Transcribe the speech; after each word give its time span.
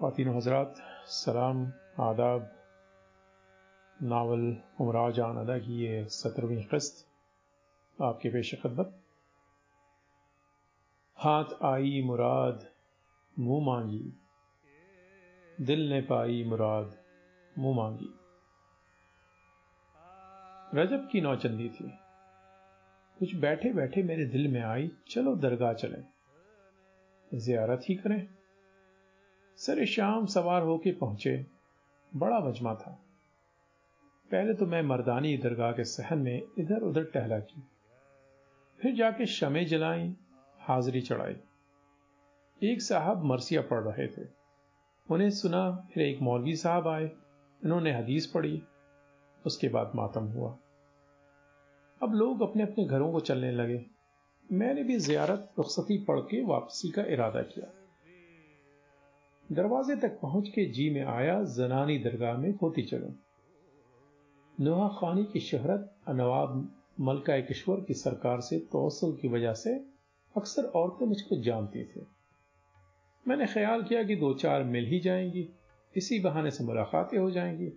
खातिन 0.00 0.28
हजरात, 0.28 0.74
सलाम, 1.06 1.72
आदाब, 2.00 2.52
नावल, 4.02 4.56
उमरा, 4.80 5.10
जान, 5.10 5.36
अदा 5.36 5.58
की 5.58 5.78
ये 5.78 6.06
सत्रहवीं 6.08 6.64
किस्त 6.64 7.08
आपके 8.02 8.28
पेश 8.28 8.54
खदमत। 8.54 9.02
हाथ 11.16 11.44
आई 11.64 12.02
मुराद, 12.02 12.68
मुँह 13.38 13.66
मांगी। 13.66 14.12
दिल 15.60 15.90
ने 15.90 16.00
पाई 16.00 16.44
मुराद, 16.44 16.98
मुँह 17.58 17.76
मांगी। 17.76 18.08
रजब 20.74 21.08
की 21.08 21.20
नौचंदी 21.20 21.68
थी। 21.68 21.98
कुछ 23.18 23.36
बैठे 23.36 23.72
बैठे 23.72 24.02
मेरे 24.02 24.26
दिल 24.26 24.48
में 24.48 24.62
आई, 24.62 24.90
चलो 25.08 25.36
दरगाह 25.36 25.72
चलें। 25.72 26.04
जियारत 27.34 27.80
ही 27.88 27.94
करें। 27.94 28.35
सरे 29.56 29.86
शाम 29.86 30.26
सवार 30.26 30.62
होके 30.62 30.92
पहुँचे। 30.92 31.46
बड़ा 32.16 32.40
मजमा 32.40 32.74
था। 32.74 33.02
पहले 34.30 34.54
तो 34.54 34.66
मैं 34.66 34.82
मर्दानी 34.82 35.36
दरगाह 35.36 35.72
के 35.72 35.84
सहन 35.84 36.18
में 36.18 36.42
इधर 36.58 36.82
उधर 36.82 37.04
टहला 37.04 37.38
की। 37.38 37.62
फिर 38.80 38.94
जाके 38.94 39.26
शमे 39.26 39.64
जलाई, 39.64 40.16
हाजिरी 40.58 41.00
चढ़ाई। 41.00 41.36
एक 42.62 42.82
साहब 42.82 43.24
मरसिया 43.24 43.62
पढ़ 43.62 43.80
रहे 43.80 44.08
थे। 44.08 44.28
उन्हें 45.10 45.30
सुना, 45.30 45.88
फिर 45.94 46.02
एक 46.02 46.20
मौलवी 46.22 46.56
साहब 46.56 46.88
आए। 46.88 47.10
इन्होंने 47.64 47.92
हदीस 47.92 48.26
पढ़ी। 48.26 48.62
उसके 49.46 49.68
बाद 49.68 49.92
मातम 49.94 50.24
हुआ। 50.24 50.56
अब 52.02 52.12
लोग 52.14 52.42
अपने 52.42 52.62
अपने 52.62 52.84
घरों 52.84 53.12
को 53.12 53.20
चलने 53.20 53.52
लगे। 53.52 53.86
मैंने 54.52 54.82
भी 54.82 55.00
जियारत, 55.00 55.52
रुखसती 55.58 56.04
पढ़ 56.04 56.20
के 56.20 56.44
वापसी 56.44 56.90
का 56.90 57.02
इरादा 57.02 57.42
किया। 57.42 57.85
दरवाजे 59.52 59.96
तक 59.96 60.20
पहुँच 60.20 60.48
के 60.48 60.64
जी 60.64 60.90
में 60.90 61.04
आया, 61.04 61.44
जनानी 61.44 61.98
दरगाह 61.98 62.36
में 62.36 62.54
होती 62.62 62.82
चलो। 62.82 63.14
नोहा 64.60 64.88
खानी 64.88 65.24
की 65.24 65.40
शहरत, 65.40 65.94
नवाब 66.08 66.74
मलका 67.00 67.40
किश्वर 67.40 67.80
की 67.80 67.94
सरकार 67.94 68.40
से 68.40 68.58
तोसल 68.58 69.12
की 69.22 69.28
वजह 69.28 69.52
से 69.52 69.74
अक्सर 70.36 70.62
औरतें 70.62 71.06
मुझको 71.06 71.36
जानती 71.36 71.84
थी। 71.84 72.06
मैंने 73.28 73.46
ख्याल 73.46 73.82
किया 73.82 74.02
कि 74.02 74.16
दो 74.16 74.34
चार 74.34 74.64
मिल 74.64 74.86
ही 74.86 75.00
जाएँगी, 75.00 75.48
इसी 75.96 76.20
बहाने 76.20 76.50
से 76.50 76.64
मुलाकातें 76.64 77.18
हो 77.18 77.30
जाएँगी। 77.30 77.72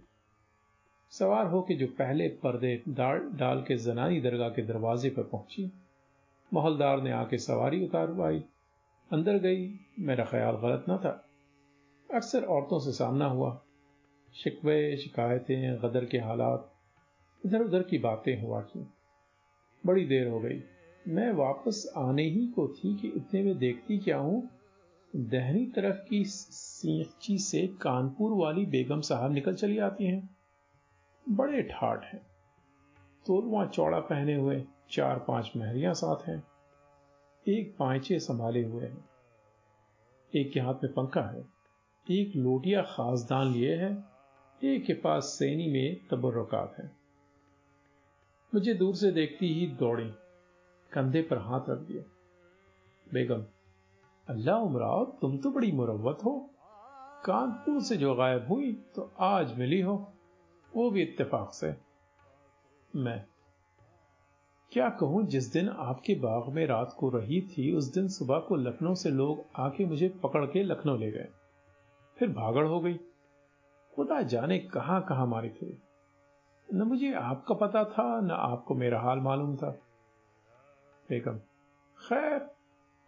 सवार 1.09 1.45
होकर 1.45 1.73
जो 1.73 1.87
पहले 1.87 2.27
पर्दे 2.27 2.83
डाल 2.89 3.19
डाल 3.19 3.61
के 3.61 3.77
जनानी 3.77 4.21
दरगाह 4.21 4.49
के 4.49 4.61
दरवाजे 4.61 5.09
पर 5.09 5.23
पहुँची, 5.23 5.71
मोहलदार 6.53 7.01
ने 7.01 7.11
आके 7.11 7.37
सवारी 7.37 7.85
उतारवाई। 7.85 8.43
अंदर 9.11 9.37
गई, 9.37 9.79
मेरा 9.99 10.25
ख्याल 10.25 10.55
गलत 10.55 10.85
ना 10.87 10.97
था। 10.97 11.25
अक्सर 12.13 12.43
औरतों 12.43 12.79
से 12.79 12.91
सामना 12.91 13.25
हुआ। 13.25 13.61
शिकवे, 14.33 14.97
शिकायतें, 14.97 15.77
गदर 15.83 16.05
के 16.05 16.17
हालात, 16.17 16.73
इधर 17.45 17.61
उधर 17.61 17.83
की 17.83 17.97
बातें 17.97 18.41
हुआ 18.41 18.61
की 18.61 18.87
बड़ी 19.85 20.05
देर 20.05 20.27
हो 20.27 20.39
गई। 20.39 20.63
मैं 21.07 21.31
वापस 21.31 21.93
आने 21.97 22.23
ही 22.23 22.47
को 22.47 22.67
थी 22.67 22.95
कि 22.95 23.07
इतने 23.07 23.43
में 23.43 23.57
देखती 23.57 23.97
क्या 23.97 24.17
हूँ? 24.17 24.49
दहनी 25.15 25.65
तरफ़ 25.65 26.09
की 26.09 26.25
सीची 26.25 27.37
से 27.37 27.67
कानपुर 27.67 28.31
वाली 28.31 28.65
बेगम 28.65 29.01
साहब 29.01 29.31
निकल 29.31 29.55
चली 29.55 29.77
आती 29.77 30.05
हैं। 30.05 30.37
बड़े 31.29 31.63
ठाठ 31.63 32.05
हैं। 32.05 32.21
तोलवा 33.27 33.65
चौड़ा 33.65 33.99
पहने 33.99 34.35
हुए 34.35 34.63
चार 34.91 35.19
पाँच 35.19 35.51
महरियाँ 35.57 35.93
साथ 35.93 36.29
हैं। 36.29 36.43
एक 37.47 37.75
पांचे 37.79 38.19
संभाले 38.19 38.63
हुए 38.63 38.85
हैं। 38.85 39.09
एक 40.35 40.51
के 40.51 40.59
हाथ 40.59 40.73
में 40.73 40.93
पंखा 40.93 41.21
है। 41.21 41.58
एक 42.09 42.35
लोटिया 42.35 42.81
खासदान 42.81 43.47
लिए 43.47 43.75
है, 43.75 44.03
एक 44.63 44.85
के 44.85 44.93
पास 44.93 45.23
सैनी 45.23 45.67
में 45.67 46.07
तबरकात 46.11 46.75
है। 46.79 46.91
मुझे 48.53 48.73
दूर 48.73 48.95
से 48.95 49.11
देखती 49.11 49.53
ही 49.53 49.67
दौड़ी, 49.67 50.09
कंधे 50.91 51.21
पर 51.21 51.37
हाथ 51.37 51.69
रख 51.69 51.79
दिया। 51.79 52.03
बेगम, 53.13 53.43
अल्लाह 54.27 54.57
उमराव, 54.57 55.05
तुम 55.21 55.37
तो 55.37 55.51
बड़ी 55.51 55.71
मुरवत 55.71 56.17
हो। 56.25 56.49
कानपुर 57.25 57.81
से 57.81 57.97
जो 57.97 58.15
गायब 58.15 58.47
हुई 58.47 58.71
तो 58.95 59.11
आज 59.19 59.57
मिली 59.57 59.81
हो। 59.81 60.13
वो 60.75 60.89
भी 60.91 61.01
इत्तेफाक 61.01 61.53
से। 61.53 61.73
मैं, 62.95 63.25
क्या 64.71 64.89
कहूँ, 64.89 65.25
जिस 65.27 65.51
दिन 65.53 65.69
आपके 65.69 66.15
बाग 66.15 66.53
में 66.53 66.65
रात 66.67 66.95
को 66.97 67.09
रही 67.09 67.41
थी, 67.41 67.71
उस 67.73 67.93
दिन 67.93 68.07
सुबह 68.07 68.39
को 68.39 68.55
लखनऊ 68.55 68.95
से 68.95 69.09
लोग 69.09 69.45
आके 69.55 69.85
मुझे 69.85 70.09
पकड़ 70.23 70.45
के 70.45 70.63
लखनऊ 70.63 70.97
ले 70.97 71.11
गए। 71.11 71.27
फिर 72.19 72.29
भागड़ 72.29 72.67
हो 72.67 72.79
गई। 72.79 72.93
खुदा 73.95 74.21
जाने 74.21 74.59
कहाँ 74.59 75.05
कहाँ 75.09 75.27
मारे 75.27 75.49
थे। 75.49 75.67
न 76.73 76.81
मुझे 76.81 77.13
आपका 77.13 77.55
पता 77.55 77.83
था, 77.83 78.21
न 78.21 78.31
आपको 78.31 78.75
मेरा 78.75 79.01
हाल 79.01 79.19
मालूम 79.19 79.57
था। 79.57 79.69
बेगम, 81.09 81.37
खैर, 81.97 82.51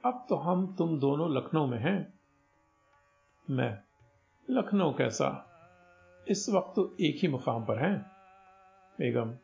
अब 0.06 0.26
तो 0.30 0.36
हम 0.36 0.76
तुम 0.76 1.00
दोनों 1.00 1.36
लखनऊ 1.36 1.68
में 1.68 1.80
हैं। 1.80 2.20
मैं, 3.50 3.80
लखनऊ 4.50 4.94
कैसा? 4.94 5.48
इस 6.28 6.50
वक्त 6.50 6.74
तो 6.76 6.96
एक 7.02 7.20
ही 7.22 7.28
मुकाम 7.28 7.66
पर 7.66 7.78
हैं। 7.78 8.12
बेगम, 8.98 9.36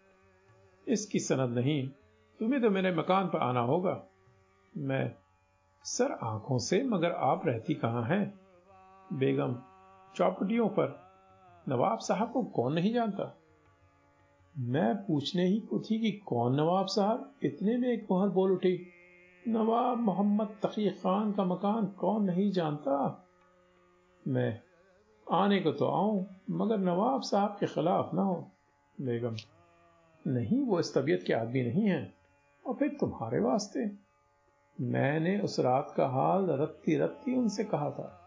इसकी 0.87 1.19
सनद 1.19 1.49
नहीं, 1.49 1.89
तुम्हें 2.39 2.61
तो 2.61 2.69
मेरे 2.69 2.95
मकान 2.95 3.27
पर 3.27 3.39
आना 3.39 3.59
होगा। 3.59 4.03
मैं, 4.77 5.15
सर 5.83 6.11
आँखों 6.11 6.57
से, 6.57 6.83
मगर 6.83 7.11
आप 7.11 7.47
रहती 7.47 7.73
कहाँ 7.73 8.03
हैं? 8.03 8.46
बेगम, 9.13 9.55
चौपटियों 10.15 10.69
पर 10.69 11.07
नवाब 11.69 11.99
साहब 11.99 12.31
को 12.31 12.43
कौन 12.43 12.73
नहीं 12.73 12.93
जानता? 12.93 13.37
मैं 14.57 14.95
पूछने 14.95 15.45
ही 15.45 15.59
को 15.59 15.79
थी 15.79 15.99
कि 15.99 16.11
कौन 16.11 16.55
नवाब 16.55 16.85
साहब? 16.85 17.33
इतने 17.43 17.77
में 17.77 17.89
एक 17.89 18.07
मोहर 18.11 18.29
बोल 18.29 18.51
उठी, 18.51 18.87
नवाब 19.47 19.97
मोहम्मद 19.97 20.47
तकी 20.47 20.89
खान 20.89 21.31
का 21.31 21.43
मकान 21.43 21.85
कौन 21.85 22.23
नहीं 22.23 22.51
जानता? 22.51 23.27
मैं, 24.27 24.61
आने 25.31 25.59
को 25.59 25.71
तो 25.71 25.85
आऊँ, 25.85 26.27
मगर 26.49 26.77
नवाब 26.77 27.21
साहब 27.21 27.57
के 27.59 27.65
खिलाफ 27.65 28.13
ना 28.13 28.21
हो। 28.21 28.51
बेगम, 29.01 29.35
नहीं, 30.27 30.65
वो 30.65 30.79
इस 30.79 30.97
तबीयत 30.97 31.23
के 31.27 31.33
आदमी 31.33 31.63
नहीं 31.63 31.89
है, 31.89 32.13
और 32.67 32.73
फिर 32.73 32.97
तुम्हारे 32.99 33.39
वास्ते। 33.39 33.91
मैंने 34.83 35.39
उस 35.39 35.59
रात 35.59 35.93
का 35.97 36.07
हाल 36.07 36.47
रत्ती 36.49 36.95
रत्ती 36.95 37.35
उनसे 37.35 37.63
कहा 37.63 37.91
था। 37.91 38.26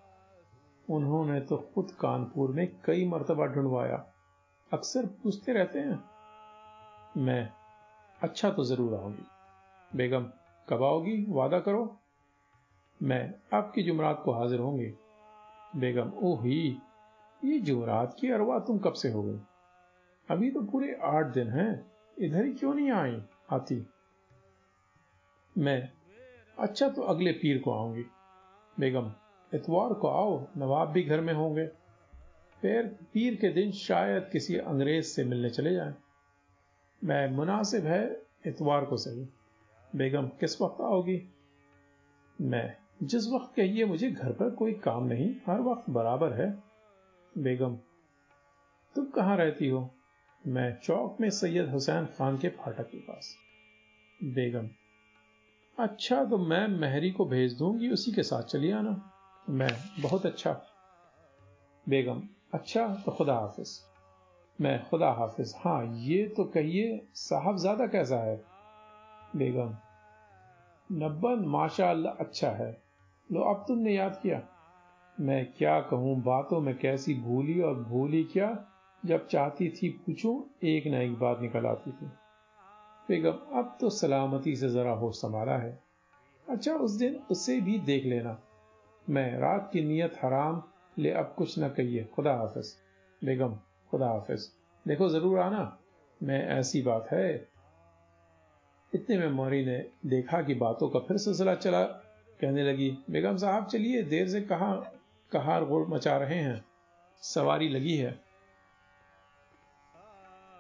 उन्होंने 0.90 1.40
तो 1.40 1.56
खुद 1.74 1.90
कानपुर 1.90 2.50
में 2.50 2.66
कई 2.84 3.04
मरतबा 3.08 3.46
ढूंढवाया। 3.46 3.96
अक्सर 4.72 5.06
पूछते 5.22 5.52
रहते 5.52 5.78
हैं। 5.78 6.04
मैं 7.16 7.48
अच्छा 8.20 8.50
तो 8.50 8.64
ज़रूर 8.64 8.94
आऊँगी। 8.94 9.26
बेगम, 9.96 10.24
कब 10.68 10.82
आओगी? 10.82 11.24
वादा 11.28 11.60
करो। 11.60 11.98
मैं 13.00 13.34
आपकी 13.52 13.82
जुमरात 13.82 14.22
को 14.24 14.32
हाजिर 14.32 14.60
होंगी। 14.60 14.92
बेगम 15.76 16.12
ओ 16.22 16.34
ही 16.36 16.78
ये 17.44 17.58
जुमरात 17.58 18.16
की 18.20 18.30
अरवा 18.30 18.58
तुम 18.58 18.78
कब 18.78 18.92
से 18.92 19.10
हो 19.10 19.22
गई? 19.22 19.40
अभी 20.28 20.50
तो 20.50 20.60
पूरे 20.62 20.98
आठ 21.02 21.26
दिन 21.26 21.48
हैं। 21.48 21.92
इधर 22.18 22.44
ही 22.44 22.52
क्यों 22.52 22.74
नहीं 22.74 22.90
आई? 22.90 23.22
आती 23.52 23.86
मैं 25.58 25.92
अच्छा 26.58 26.88
तो 26.88 27.02
अगले 27.02 27.32
पीर 27.32 27.58
को 27.58 27.72
आऊँगी। 27.72 28.04
बेगम 28.78 29.12
इतवार 29.54 29.94
को 29.94 30.08
आओ, 30.08 30.46
नवाब 30.56 30.88
भी 30.88 31.02
घर 31.02 31.20
में 31.20 31.34
होंगे। 31.34 31.66
फिर 32.60 32.86
पीर 32.86 33.34
के 33.34 33.48
दिन 33.48 33.72
शायद 33.72 34.28
किसी 34.32 34.56
अंग्रेज़ 34.56 35.06
से 35.06 35.24
मिलने 35.24 35.50
चले 35.50 35.74
जाएँ। 35.74 35.94
मैं 37.04 37.30
मुनासिब 37.30 37.84
है 37.84 38.22
इतवार 38.46 38.84
को 38.84 38.96
सही। 38.96 39.28
बेगम, 39.96 40.26
किस 40.26 40.60
वक्त 40.60 40.80
आओगी? 40.80 41.34
मैं, 42.40 42.76
जिस 43.02 43.28
वक्त 43.28 43.54
कहिए 43.56 43.84
मुझे 43.84 44.10
घर 44.10 44.32
पर 44.32 44.50
कोई 44.50 44.72
काम 44.72 45.04
नहीं, 45.04 45.36
हर 45.46 45.60
वक्त 45.60 45.90
बराबर 45.90 46.32
है। 46.32 46.62
बेगम, 47.38 47.76
तुम 48.94 49.04
कहाँ 49.04 49.36
रहती 49.36 49.68
हो? 49.68 49.90
मैं 50.46 50.78
चौक 50.82 51.16
में 51.20 51.30
सैयद 51.30 51.70
हुसैन 51.70 52.06
खान 52.06 52.38
के 52.38 52.48
फाटक 52.48 52.90
के 52.90 52.98
पास। 52.98 53.36
बेगम 54.24 54.68
अच्छा 55.78 56.24
तो 56.24 56.38
मैं 56.38 56.68
महरी 56.68 57.10
को 57.10 57.24
भेज 57.24 57.58
दूँगी, 57.58 57.88
उसी 57.88 58.12
के 58.12 58.22
साथ 58.22 58.42
चली 58.42 58.70
आना। 58.70 59.12
मैं 59.48 59.70
बहुत 60.00 60.26
अच्छा 60.26 60.52
बेगम 61.86 62.22
अच्छा 62.54 62.86
तो 63.06 63.12
खुदा 63.12 63.34
हाफिज। 63.34 63.70
मैं 64.60 64.88
खुदा 64.88 65.10
हाफिज। 65.10 65.54
हाँ 65.56 65.84
ये 65.96 66.26
तो 66.28 66.44
कहिए 66.44 67.06
साहबजादा 67.14 67.86
कैसा 67.86 68.16
है? 68.16 68.36
बेगम, 69.36 69.74
नब्बन 70.90 71.44
माशा 71.46 71.90
अच्छा 72.20 72.50
है। 72.50 72.70
लो, 73.32 73.40
अब 73.40 73.64
तुमने 73.68 73.94
याद 73.94 74.20
किया? 74.22 74.40
मैं 75.20 75.52
क्या 75.52 75.80
कहूँ, 75.80 76.22
बातों 76.22 76.60
में 76.60 76.78
कैसी 76.78 77.14
भूली 77.14 77.60
और 77.60 77.74
भूली 77.74 78.24
क्या? 78.24 78.66
जब 79.06 79.26
चाहती 79.28 79.68
थी 79.70 79.88
पूछूँ, 79.88 80.50
एक 80.64 80.86
ना 80.86 80.98
एक 80.98 81.18
बात 81.18 81.40
निकल 81.40 81.66
आती 81.66 81.92
थी। 81.92 82.06
बेगम, 83.08 83.58
अब 83.58 83.76
तो 83.80 83.90
सलामती 83.90 84.56
से 84.56 84.68
जरा 84.68 84.92
होश 84.92 85.16
संभाला 85.16 85.56
है। 85.56 85.82
अच्छा 86.48 86.74
उस 86.74 86.90
दिन 86.90 87.20
उसे 87.30 87.60
भी 87.60 87.78
देख 87.78 88.04
लेना। 88.04 88.38
मैं 89.08 89.38
रात 89.38 89.70
की 89.72 89.80
नीयत 89.80 90.12
हराम, 90.22 90.62
ले 90.98 91.10
अब 91.10 91.34
कुछ 91.38 91.58
ना 91.58 91.68
कहिए। 91.68 92.04
खुदा 92.04 92.34
हाफिज। 92.34 92.76
बेगम, 93.24 93.58
खुदा 93.90 94.08
हाफिज। 94.08 94.52
देखो, 94.88 95.08
ज़रूर 95.08 95.38
आना। 95.38 95.78
मैं 96.22 96.48
ऐसी 96.48 96.82
बात 96.82 97.08
है। 97.12 97.48
इतने 98.94 99.18
में 99.18 99.28
मोरी 99.28 99.66
ने 99.66 99.90
देखा 100.06 100.42
कि 100.42 100.54
बातों 100.54 100.88
का 100.88 100.98
फिर 100.98 101.16
सिलसिला 101.16 101.54
चला। 101.54 101.84
कहने 102.40 102.64
लगी, 102.64 102.98
बेगम 103.10 103.36
साहब, 103.36 103.66
चलिए, 103.66 104.02
देर 104.02 104.28
से 104.28 104.40
कहा, 104.40 104.74
कहार 105.32 105.64
गोड़ 105.64 105.88
मचा 105.88 106.16
रहे 106.16 106.38
हैं? 106.38 106.64
सवारी 107.22 107.68
लगी 107.68 107.96
है। 107.96 108.20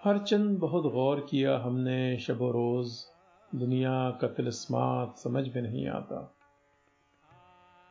हर 0.04 0.18
चंद 0.18 0.58
बहुत 0.58 0.92
गौर 0.92 1.26
किया 1.30 1.58
हमने, 1.58 2.18
शबो 2.18 2.50
रोज। 2.50 2.92
दुनिया 3.54 4.10
का 4.10 4.28
तिलस्मात 4.28 5.18
समझ 5.18 5.54
में 5.54 5.62
नहीं 5.62 5.88
आता। 5.88 6.34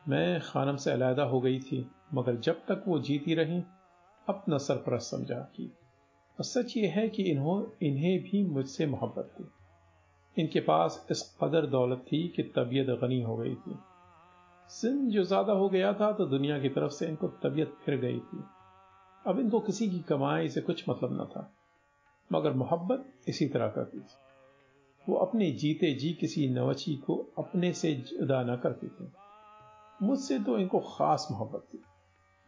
मैं 0.08 0.40
खानम 0.40 0.76
से 0.76 0.90
अलहदा 0.90 1.22
हो 1.22 1.40
गई 1.40 1.58
थी, 1.60 1.86
मगर 2.14 2.36
जब 2.36 2.64
तक 2.68 2.84
वो 2.88 2.98
जीती 2.98 3.34
रही, 3.34 3.62
अपना 4.26 4.58
सरपरस्त 4.58 5.10
समझा 5.10 5.38
की 5.56 5.66
और 6.38 6.44
सच 6.44 6.76
ये 6.76 6.86
है 6.86 7.08
कि 7.08 7.22
इन्हों, 7.22 7.62
इन्हें 7.82 8.18
भी 8.22 8.44
मुझसे 8.44 8.86
मोहब्बत 8.86 9.34
थी। 9.38 10.42
इनके 10.42 10.60
पास 10.60 11.06
इस 11.10 11.22
कदर 11.42 11.66
दौलत 11.66 12.04
थी 12.12 12.26
कि 12.28 12.42
तबीयत 12.56 12.90
गनी 13.02 13.20
हो 13.22 13.36
गई 13.36 13.54
थी। 13.54 13.78
सिंध 14.70 15.10
जो 15.10 15.22
ज़्यादा 15.24 15.52
हो 15.52 15.68
गया 15.68 15.92
था 15.92 16.10
तो 16.12 16.26
दुनिया 16.26 16.58
की 16.58 16.68
तरफ़ 16.68 16.92
से 16.92 17.06
इनको 17.06 17.28
तबीयत 17.42 17.76
फिर 17.84 17.96
गई 17.96 18.18
थी। 18.18 18.42
अब 19.24 19.38
इनको 19.40 19.60
किसी 19.60 19.88
की 19.90 19.98
कमाई 19.98 20.48
से 20.48 20.60
कुछ 20.60 20.88
मतलब 20.88 21.20
न 21.22 21.24
था, 21.24 21.50
मगर 22.30 22.52
मोहब्बत 22.52 23.28
इसी 23.28 23.46
तरह 23.46 23.68
करती 23.68 24.00
थी। 24.00 24.14
वो 25.06 25.16
अपने 25.16 25.50
जीते 25.52 25.92
जी 25.94 26.12
किसी 26.12 26.48
नवची 26.48 26.96
को 26.96 27.16
अपने 27.38 27.72
से 27.72 27.92
जुदा 27.94 28.42
न 28.42 28.56
करती 28.56 28.88
थी। 28.88 29.12
मुझसे 30.02 30.38
तो 30.38 30.58
इनको 30.58 30.78
खास 30.78 31.28
मोहब्बत 31.30 31.66
थी। 31.74 31.82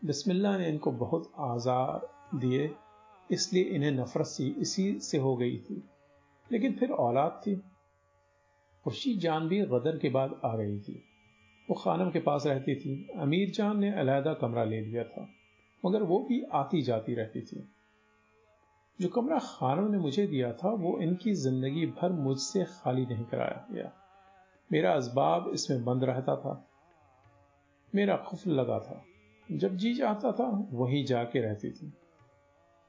बिस्मिल्लाह 0.05 0.59
ने 0.59 0.69
इनको 0.69 0.93
बहुत 0.93 1.33
आजार 1.39 2.09
दिए, 2.39 2.75
इसलिए 3.31 3.65
इन्हें 3.65 3.91
नफरत 3.91 4.27
सी, 4.27 4.49
इसी 4.49 5.01
से 5.01 5.19
हो 5.19 5.37
गई 5.37 5.59
थी। 5.59 5.89
लेकिन 6.53 6.73
फिर 6.73 6.91
औलाद 6.91 7.41
थी। 7.47 7.63
खुशी 8.85 9.17
जान 9.17 9.49
भी 9.49 9.61
गदर 9.63 9.99
के 9.99 10.09
बाद 10.09 10.41
आ 10.45 10.57
गई 10.57 10.81
थी। 10.81 11.03
वो 11.71 11.75
खानम 11.75 12.11
के 12.11 12.21
पास 12.21 12.47
रहती 12.47 12.75
थी। 12.75 13.09
अमीर 13.17 13.51
जान 13.51 13.79
ने 13.79 13.93
अलहदा 13.93 14.35
कमरा 14.35 14.65
ले 14.65 14.81
लिया 14.81 15.05
था, 15.05 15.29
मगर 15.85 16.03
वो 16.03 16.19
भी 16.19 16.43
आती 16.53 16.83
जाती 16.83 17.15
रहती 17.15 17.41
थी। 17.41 17.69
जो 19.01 19.09
कमरा 19.09 19.39
खानम 19.39 19.91
ने 19.91 19.99
मुझे 19.99 20.27
दिया 20.27 20.53
था, 20.53 20.71
वो 20.71 20.99
इनकी 20.99 21.35
ज़िंदगी 21.35 21.87
भर 21.87 22.13
मुझसे 22.13 22.65
खाली 22.65 23.07
नहीं 23.07 23.25
कराया 23.25 23.67
गया। 23.71 23.93
मेरा 24.73 24.95
इसबाब 24.97 25.51
इसमें 25.55 25.85
बंद 25.85 26.05
रहता 26.05 26.37
था। 26.37 26.69
मेरा 27.95 28.17
खुफ 28.17 28.47
लगा 28.47 28.79
था। 28.79 29.05
जब 29.53 29.77
जी 29.77 29.95
चाहता 29.95 30.33
था, 30.33 30.69
वहीं 30.71 31.05
जाके 31.05 31.41
रहती 31.41 31.71
थी। 31.71 31.93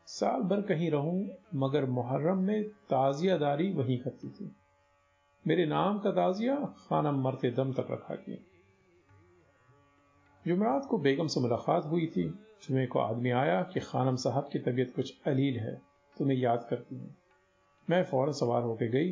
साल 0.08 0.42
भर 0.42 0.62
कहीं 0.62 0.92
रहूँ, 0.92 1.30
मगर 1.56 1.86
मुहर्रम 1.86 2.38
में 2.38 2.64
ताजियादारी 2.64 3.72
वहीं 3.72 4.00
करती 4.00 4.30
थी। 4.30 4.56
मेरे 5.48 5.66
नाम 5.66 6.00
का 6.00 6.12
ताजिया 6.12 6.56
खाना 6.56 7.12
मरते 7.12 7.52
दम 7.52 7.74
तक 7.74 7.88
रखा 7.92 8.16
किया। 8.16 8.38
जुमरात 10.48 10.86
को 10.86 10.98
बेगम 10.98 11.28
से 11.28 11.40
मुलाकात 11.40 11.86
हुई 11.86 12.06
थी। 12.06 12.24
जुमे 12.64 12.88
को 12.88 13.00
आदमी 13.00 13.30
आया 13.30 13.64
कि 13.64 13.80
खानम 13.80 14.16
साहब 14.16 14.50
की 14.54 14.60
तबीयत 14.60 14.96
कुछ 14.96 15.22
अलील 15.28 15.60
है, 15.60 15.82
तुम्हें 16.18 16.38
याद 16.38 16.68
करती 16.70 16.96
हूँ। 16.96 17.16
मैं 17.90 18.04
फ़ौरन 18.04 18.32
सवार 18.32 18.64
होकर 18.64 18.86
गई। 18.86 19.10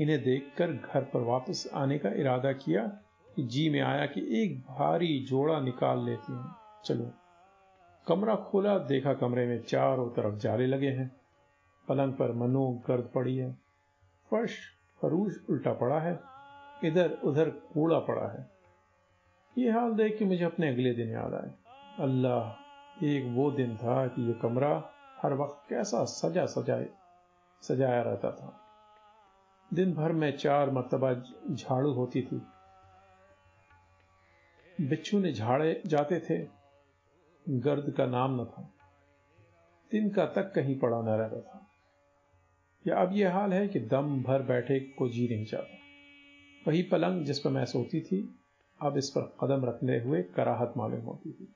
इन्हें 0.00 0.22
देखकर 0.22 0.72
घर 0.72 1.04
पर 1.04 1.20
वापस 1.20 1.70
आने 1.74 1.98
का 1.98 2.08
इरादा 2.08 2.52
किया 2.52 3.00
जी 3.40 3.70
में 3.70 3.80
आया 3.80 4.06
कि 4.06 4.42
एक 4.42 4.60
भारी 4.60 5.26
जोड़ा 5.28 5.60
निकाल 5.60 6.04
लेती 6.04 6.32
हूँ। 6.32 6.54
चलो। 6.84 7.10
कमरा 8.08 8.36
खोला, 8.36 8.78
देखा 8.78 9.14
कमरे 9.14 9.46
में 9.46 9.62
चारों 9.62 10.10
तरफ़ 10.10 10.34
जाले 10.34 10.66
लगे 10.66 10.88
हैं। 10.88 11.16
पलंग 11.88 12.12
पर 12.12 12.32
मनो 12.32 12.82
गर्द 12.88 13.10
पड़ी 13.14 13.36
है। 13.36 13.52
फर्श 14.30 14.58
फरूश 15.02 15.36
उल्टा 15.50 15.72
पड़ा 15.72 16.00
है। 16.00 16.20
इधर 16.84 17.10
उधर 17.24 17.50
कूड़ा 17.50 17.98
पड़ा 17.98 18.32
है। 18.32 18.50
ये 19.58 19.70
हाल 19.70 19.92
देख 19.92 20.18
के 20.18 20.24
मुझे 20.24 20.44
अपने 20.44 20.68
अगले 20.68 20.92
दिन 20.92 21.08
याद 21.08 21.34
आए। 21.34 21.50
अल्लाह, 22.00 22.64
एक 23.04 23.24
वो 23.36 23.50
दिन 23.50 23.76
था 23.76 24.06
कि 24.06 24.26
ये 24.26 24.32
कमरा 24.32 24.90
हर 25.22 25.34
वक्त 25.34 25.70
कैसा 25.70 26.04
सजा 26.04 26.46
सजाए 26.46 26.88
सजाया 27.62 28.02
रहता 28.02 28.30
था। 28.30 28.60
दिन 29.74 29.94
भर 29.94 30.12
में 30.12 30.36
चार 30.36 30.70
मरतबा 30.70 31.14
झाड़ू 31.54 31.92
होती 31.92 32.22
थी। 32.22 32.42
बिच्छू 34.80 35.18
ने 35.18 35.32
झाड़े 35.32 35.82
जाते 35.86 36.20
थे। 36.20 36.48
गर्द 37.48 37.94
का 37.96 38.06
नाम 38.06 38.42
न 38.42 38.44
था। 38.44 38.74
दिन 39.92 40.10
का 40.10 40.26
तक 40.26 40.52
कहीं 40.54 40.78
पड़ा 40.78 41.02
न 41.02 41.08
रहता 41.08 41.40
था। 41.40 41.66
या 42.86 42.96
अब 42.96 43.12
यह 43.12 43.34
हाल 43.34 43.52
है 43.52 43.68
कि 43.68 43.80
दम 43.80 44.22
भर 44.22 44.42
बैठे 44.42 44.80
को 44.80 45.08
जी 45.08 45.28
नहीं 45.28 45.46
चाहता। 45.46 45.78
वही 46.68 46.82
पलंग 46.82 47.24
जिस 47.24 47.38
पर 47.38 47.50
मैं 47.50 47.64
सोती 47.64 48.00
थी, 48.00 48.38
अब 48.82 48.96
इस 48.96 49.10
पर 49.10 49.36
कदम 49.40 49.64
रखने 49.64 50.00
हुए 50.00 50.22
कराहत 50.22 50.74
मालूम 50.76 51.00
होती 51.00 51.32
थी। 51.32 51.54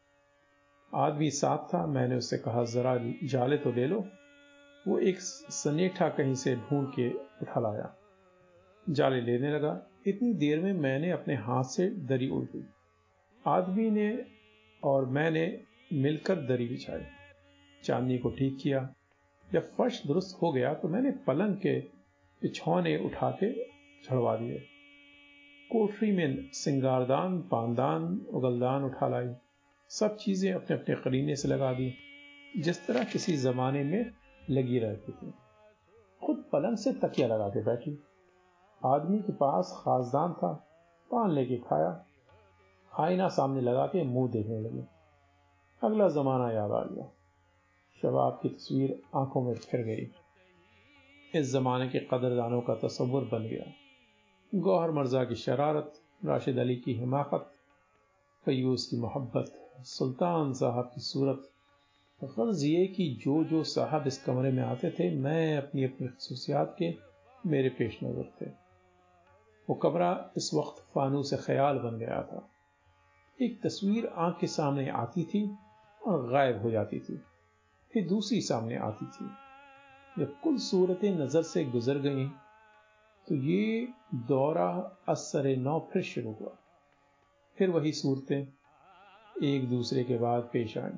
आदमी 0.95 1.31
साथ 1.31 1.59
था, 1.59 1.87
मैंने 1.87 2.17
उससे 2.17 2.39
कहा, 2.39 2.65
जरा 2.65 2.99
जाले 3.25 3.57
तो 3.59 3.73
ले 3.73 3.87
लो। 3.87 4.09
वो 4.89 4.99
एक 4.99 5.21
सनेठा 5.21 6.09
कहीं 6.09 6.35
से 6.35 6.57
ढूंढ 6.57 6.89
के 6.89 7.11
उठा 7.11 7.61
लाया। 7.61 7.97
जाले 8.91 9.21
लेने 9.21 9.51
लगा। 9.53 9.87
इतनी 10.07 10.35
देर 10.35 10.61
में 10.61 10.73
मैंने 10.73 11.11
अपने 11.11 11.35
हाथ 11.35 11.65
से 11.65 11.89
दरी 11.89 12.29
उड़ 12.29 12.45
दी 12.45 12.67
आदमी 13.49 13.91
ने 13.91 14.27
और 14.85 15.07
मैंने 15.07 15.63
मिलकर 15.93 16.37
दरी 16.37 16.69
बिछाई। 16.69 17.01
चांदनी 17.85 18.19
को 18.19 18.31
ठीक 18.31 18.59
किया। 18.63 18.95
जब 19.53 19.71
फर्श 19.75 20.07
दुरुस्त 20.07 20.43
हो 20.43 20.53
गया 20.53 20.75
तो 20.75 20.89
मैंने 20.89 21.11
पलंग 21.11 21.57
के 21.57 21.81
पिछौने 22.43 22.97
उठा 22.99 23.31
के 23.31 23.65
झड़वा 24.05 24.37
दिए। 24.37 24.59
कोठरी 25.73 26.13
में 26.13 26.51
सिंगारदान, 26.53 27.39
पानदान, 27.39 28.27
उगलदान 28.31 28.85
उठा 28.85 29.09
लाई। 29.09 29.35
सब 29.89 30.17
चीज़ें 30.17 30.53
अपने 30.53 30.77
अपने 30.77 30.95
करीने 30.95 31.37
से 31.37 31.49
लगा 31.49 31.73
दी, 31.73 31.95
जिस 32.57 32.87
तरह 32.87 33.05
किसी 33.05 33.37
जमाने 33.37 33.85
में 33.85 34.11
लगी 34.51 34.79
रहती 34.79 35.13
थी। 35.13 35.33
खुद 36.27 36.45
पलंग 36.53 36.77
से 36.77 36.93
तकिया 36.93 37.29
लगा 37.29 37.49
के 37.49 37.65
बैठी। 37.65 37.99
आदमी 38.87 39.19
के 39.19 39.33
पास 39.33 39.73
खासदान 39.77 40.33
था, 40.33 40.53
पान 41.11 41.31
लेके 41.31 41.57
खाया। 41.57 42.05
आईना 43.01 43.29
सामने 43.29 43.61
लगा 43.61 43.87
के 43.87 44.05
मुँह 44.05 44.31
देखने 44.31 44.61
लगे। 44.61 44.85
अगला 45.83 46.09
जमाना 46.09 46.51
याद 46.51 46.71
आ 46.71 46.85
गया। 46.85 47.11
शबाब 48.03 48.41
की 48.43 48.49
तस्वीर 48.49 49.03
आँखों 49.15 49.43
में 49.43 49.55
फिर 49.55 49.81
गई। 49.81 50.11
इस 51.41 51.53
जमाने 51.53 51.89
के 51.89 51.99
कदरदानों 51.99 52.61
का 52.61 52.75
तस्वुर 52.75 53.25
बन 53.25 53.43
गया। 53.43 53.73
गौहर 54.55 54.91
मर्जा 54.91 55.25
की 55.25 55.35
शरारत, 55.35 55.93
राशिद 56.25 56.59
अली 56.59 56.77
की 56.77 56.95
हिमाकत 56.95 57.51
फयूस 58.45 58.87
की 58.87 58.97
मोहब्बत, 58.97 59.71
सुल्तान 59.81 60.53
साहब 60.53 60.91
की 60.95 61.01
सूरत। 61.01 61.51
गर्ज 62.25 62.65
ये 62.65 62.87
कि 62.87 63.19
जो 63.25 63.45
जो 63.45 63.65
साहब 63.65 64.07
इस 64.07 64.25
कमरे 64.25 64.53
में 64.53 64.63
आते 64.63 64.91
थे, 64.91 65.17
मैं 65.17 65.59
अपनी 65.59 65.85
अपनी 65.85 66.09
खसूसियात 66.09 66.77
के 66.79 66.95
मेरे 67.47 67.69
पेश 67.69 67.99
नज़र 68.05 68.33
थे। 68.41 68.51
वो 69.71 69.75
कमरा 69.75 70.31
इस 70.37 70.51
वक्त 70.55 70.83
फानू 70.95 71.23
से 71.23 71.37
ख्याल 71.37 71.79
बन 71.79 71.99
गया 71.99 72.23
था। 72.23 72.51
एक 73.39 73.61
तस्वीर 73.63 74.07
आँख 74.17 74.37
के 74.41 74.47
सामने 74.47 74.89
आती 74.91 75.25
थी 75.25 75.43
और 76.01 76.29
गायब 76.31 76.63
हो 76.63 76.71
जाती 76.71 76.99
थी। 76.99 77.17
फिर 77.93 78.07
दूसरी 78.09 78.41
सामने 78.41 78.77
आती 78.77 79.07
थी। 79.07 79.31
जब 80.17 80.39
कुल 80.41 80.57
सूरतें 80.59 81.11
नज़र 81.19 81.43
से 81.43 81.65
गुजर 81.65 81.99
गई 81.99 82.27
तो 83.27 83.35
ये 83.37 83.89
दौरा 84.29 84.69
असर 85.09 85.47
नौ 85.59 85.79
फिर 85.93 86.03
शुरू 86.05 86.33
हुआ। 86.33 86.57
फिर 87.59 87.71
वही 87.71 87.93
सूरतें 87.93 89.45
एक 89.45 89.69
दूसरे 89.71 90.05
के 90.05 90.19
बाद 90.19 90.49
पेश 90.53 90.77
आई। 90.79 90.91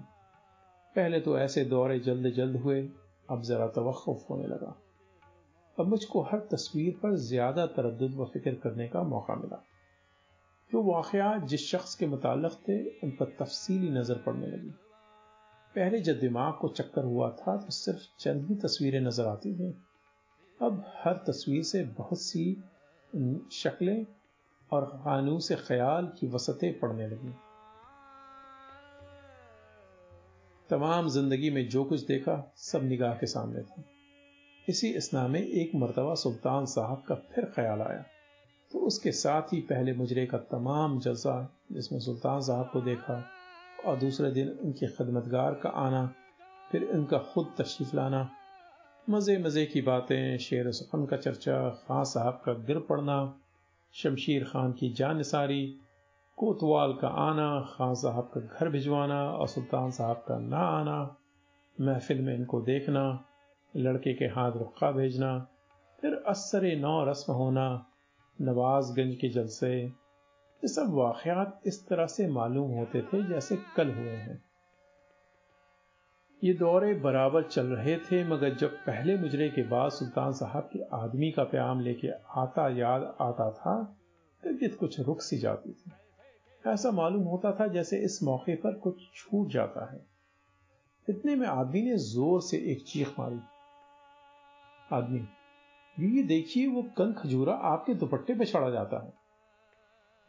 पहले 0.96 1.20
तो 1.20 1.38
ऐसे 1.38 1.64
दौरे 1.64 1.98
जल्द 2.00 2.30
जल्द 2.34 2.56
हुए, 2.56 2.80
अब 3.30 3.42
जरा 3.42 3.66
तवक्फ 3.68 4.30
होने 4.30 4.46
लगा। 4.46 4.76
अब 5.78 5.86
मुझको 5.86 6.22
हर 6.22 6.38
तस्वीर 6.52 6.98
पर 7.02 7.14
ज़्यादा 7.18 7.66
तरद 7.68 8.02
व 8.14 8.24
फ़िक्र 8.24 8.54
करने 8.54 8.88
का 8.88 9.02
मौका 9.02 9.34
मिला। 9.34 9.64
जो 10.70 10.82
वाकयात 10.84 11.44
जिस 11.44 11.66
शख्स 11.70 11.94
के 11.94 12.06
मुतालिक 12.06 12.52
थे, 12.68 12.78
उन 12.98 13.10
पर 13.10 13.36
तफसीली 13.38 13.90
नज़र 13.90 14.22
पड़ने 14.26 14.46
लगी। 14.46 14.70
पहले 15.74 16.00
जब 16.00 16.18
दिमाग 16.20 16.52
को 16.60 16.68
चक्कर 16.68 17.04
हुआ 17.04 17.30
था 17.30 17.56
तो 17.56 17.70
सिर्फ़ 17.70 18.06
चंद 18.20 18.46
ही 18.48 18.54
तस्वीरें 18.56 19.00
नज़र 19.00 19.26
आती 19.26 19.52
थी। 19.54 19.70
अब 20.60 20.84
हर 20.96 21.14
तस्वीर 21.26 21.62
से 21.62 21.82
बहुत 21.98 22.20
सी 22.20 22.44
शक्लें 23.52 24.06
और 24.72 24.84
खानू 24.96 25.38
से 25.40 25.56
ख्याल 25.56 26.06
की 26.20 26.28
वसतें 26.28 26.78
पड़ने 26.78 27.06
लगी। 27.08 27.32
तमाम 30.70 31.08
ज़िंदगी 31.08 31.50
में 31.50 31.68
जो 31.68 31.84
कुछ 31.84 32.06
देखा, 32.06 32.52
सब 32.56 32.84
निगाह 32.84 33.14
के 33.14 33.26
सामने 33.26 33.62
था। 33.62 33.84
इसी 34.68 34.88
इसना 34.94 35.26
में 35.28 35.40
एक 35.40 35.70
मरतबा 35.74 36.14
सुल्तान 36.14 36.66
साहब 36.66 37.04
का 37.08 37.14
फिर 37.32 37.44
ख्याल 37.44 37.80
आया। 37.82 38.04
तो 38.72 38.78
उसके 38.78 39.12
साथ 39.12 39.42
ही 39.42 39.60
पहले 39.60 39.92
मुजरे 39.92 40.26
का 40.26 40.38
तमाम 40.38 40.98
जजा 40.98 41.56
जिसमें 41.72 42.00
सुल्तान 42.00 42.40
साहब 42.40 42.70
को 42.72 42.80
देखा 42.80 43.30
और 43.84 43.96
दूसरे 43.96 44.30
दिन 44.30 44.48
उनके 44.48 44.86
खदमतगार 44.86 45.54
का 45.54 45.68
आना, 45.68 46.14
फिर 46.72 46.90
उनका 46.90 47.18
खुद 47.18 47.54
तशरीफ़ 47.58 47.96
लाना। 47.96 48.30
मज़े 49.10 49.38
मज़े 49.38 49.66
की 49.66 49.80
बातें, 49.80 50.38
शेर 50.38 50.70
सुखन 50.70 51.06
का 51.06 51.16
चर्चा 51.16 51.70
खां 51.70 52.04
साहब 52.04 52.42
का 52.44 52.52
गिर 52.52 52.78
पड़ना, 52.78 53.40
शमशीर 53.92 54.44
खान 54.44 54.72
की 54.72 54.92
जान 54.92 55.16
निसारी, 55.16 55.80
कोतवाल 56.36 56.92
का 56.92 57.08
आना, 57.08 57.60
खान 57.60 57.94
साहब 57.94 58.30
का 58.34 58.40
घर 58.40 58.68
भिजवाना 58.68 59.30
और 59.30 59.48
सुल्तान 59.48 59.90
साहब 59.90 60.16
का 60.16 60.38
ना 60.38 60.58
आना, 60.58 61.16
महफिल 61.80 62.20
में 62.20 62.34
इनको 62.34 62.60
देखना, 62.60 63.24
लड़के 63.76 64.14
के 64.14 64.24
हाथ 64.24 64.52
रुखा 64.52 64.90
भेजना, 64.90 65.48
फिर 66.00 66.14
असर 66.14 66.76
नौ 66.76 67.04
रस्म 67.04 67.32
होना 67.32 67.86
नवाजगंज 68.40 69.14
के 69.14 69.28
जलसे, 69.28 69.72
ये 69.82 70.68
सब 70.68 70.92
वाकयात 70.92 71.60
इस 71.66 71.86
तरह 71.88 72.06
से 72.06 72.28
मालूम 72.28 72.70
होते 72.70 73.02
थे 73.02 73.22
जैसे 73.28 73.56
कल 73.76 73.90
हुए 73.90 74.10
हैं। 74.10 74.42
ये 76.42 76.52
दौरे 76.54 76.94
बराबर 76.94 77.42
चल 77.42 77.66
रहे 77.66 77.96
थे, 77.96 78.24
मगर 78.24 78.54
जब 78.54 78.76
पहले 78.76 79.16
मुजरे 79.16 79.48
के 79.48 79.62
बाद 79.62 79.90
सुल्तान 79.90 80.32
साहब 80.32 80.70
के 80.72 80.78
आदमी 80.96 81.30
का 81.30 81.44
प्याम 81.44 81.80
लेके 81.80 82.08
आता 82.40 82.68
याद 82.68 83.02
आता 83.20 83.50
था 83.50 83.74
तबीयत 84.42 84.76
कुछ 84.76 85.00
रुक 85.00 85.20
सी 85.20 85.38
जाती 85.38 85.72
थी। 85.72 85.90
ऐसा 86.64 86.90
मालूम 86.90 87.22
होता 87.22 87.52
था 87.52 87.66
जैसे 87.66 87.98
इस 87.98 88.18
मौके 88.22 88.54
पर 88.54 88.74
कुछ 88.74 89.02
छूट 89.14 89.48
जाता 89.48 89.92
है। 89.92 90.00
इतने 91.08 91.34
में 91.36 91.46
आदमी 91.46 91.82
ने 91.82 91.96
ज़ोर 91.96 92.40
से 92.40 92.56
एक 92.72 92.84
चीख 92.86 93.18
मारी। 93.18 93.40
आदमी 94.92 95.20
ये 96.08 96.22
देखिए 96.22 96.66
वो 96.66 96.82
कन 96.82 97.12
खजूरा 97.12 97.52
आपके 97.52 97.94
दुपट्टे 97.94 98.34
पे 98.34 98.44
चढ़ा 98.44 98.70
जाता 98.70 99.04
है। 99.04 99.12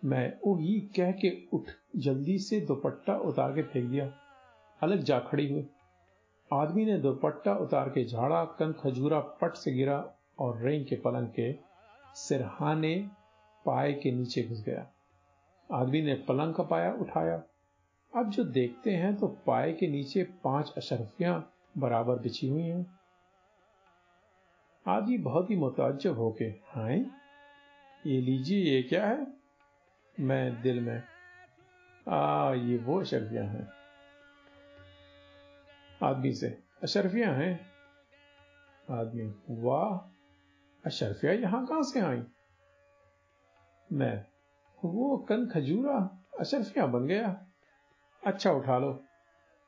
मैं 0.05 0.39
ओ 0.45 0.57
ये 0.59 0.79
कह 0.79 1.11
के 1.11 1.31
उठ 1.53 1.61
जल्दी 1.95 2.37
से 2.39 2.59
दुपट्टा 2.61 3.15
उतार 3.15 3.51
के 3.51 3.63
फेंक 3.63 3.89
दिया। 3.89 4.13
अलग 4.81 4.99
जा 4.99 5.19
खड़ी 5.19 5.51
हुई। 5.51 5.67
आदमी 6.53 6.85
ने 6.85 6.97
दुपट्टा 6.97 7.55
उतार 7.55 7.89
के 7.89 8.05
झाड़ा 8.05 8.45
कन 8.45 8.73
खजूरा 8.79 9.19
पट 9.19 9.53
से 9.53 9.71
गिरा 9.71 10.13
और 10.39 10.61
रेंग 10.61 10.85
के 10.85 10.95
पलंग 10.95 11.27
के 11.27 11.55
सिरहाने 12.15 13.09
पाए 13.65 13.93
के 13.93 14.11
नीचे 14.11 14.43
घुस 14.43 14.63
गया। 14.65 14.87
आदमी 15.71 16.01
ने 16.01 16.13
पलंग 16.13 16.53
का 16.53 16.63
पाया 16.63 16.93
उठाया। 16.93 17.43
अब 18.15 18.29
जो 18.29 18.43
देखते 18.43 18.91
हैं 18.91 19.15
तो 19.15 19.27
पाए 19.27 19.73
के 19.73 19.87
नीचे 19.87 20.23
पाँच 20.23 20.73
अशरफियाँ 20.77 21.53
बराबर 21.77 22.19
बिछी 22.19 22.47
हुई 22.47 22.63
हैं। 22.63 23.00
आदमी 24.87 25.17
बहुत 25.17 25.49
ही 25.49 25.55
मुताजब 25.55 26.17
होके 26.17 26.45
हाय 26.45 26.99
ये 28.07 28.21
लीजिए, 28.21 28.75
ये 28.75 28.83
क्या 28.83 29.07
है? 29.07 29.27
मैं 30.19 30.61
दिल 30.61 30.79
में, 30.79 31.03
आ, 32.09 32.53
ये 32.53 32.77
वो 32.77 32.99
अशरफियाँ 32.99 33.45
हैं। 33.45 33.69
आदमी 36.03 36.33
से 36.33 36.63
अशरफिया 36.83 37.31
हैं। 37.31 37.71
आदमी, 38.91 39.35
वाह, 39.49 40.15
अशरफिया 40.85 41.33
यहाँ 41.33 41.65
कहाँ 41.65 41.83
से 41.83 41.99
आई? 41.99 42.23
मैं, 43.91 44.25
वो 44.85 45.17
कन 45.17 45.45
खजूरा 45.45 46.25
अशरफिया 46.39 46.85
बन 46.85 47.05
गया। 47.07 47.45
अच्छा 48.27 48.51
उठा 48.51 48.77
लो। 48.77 49.03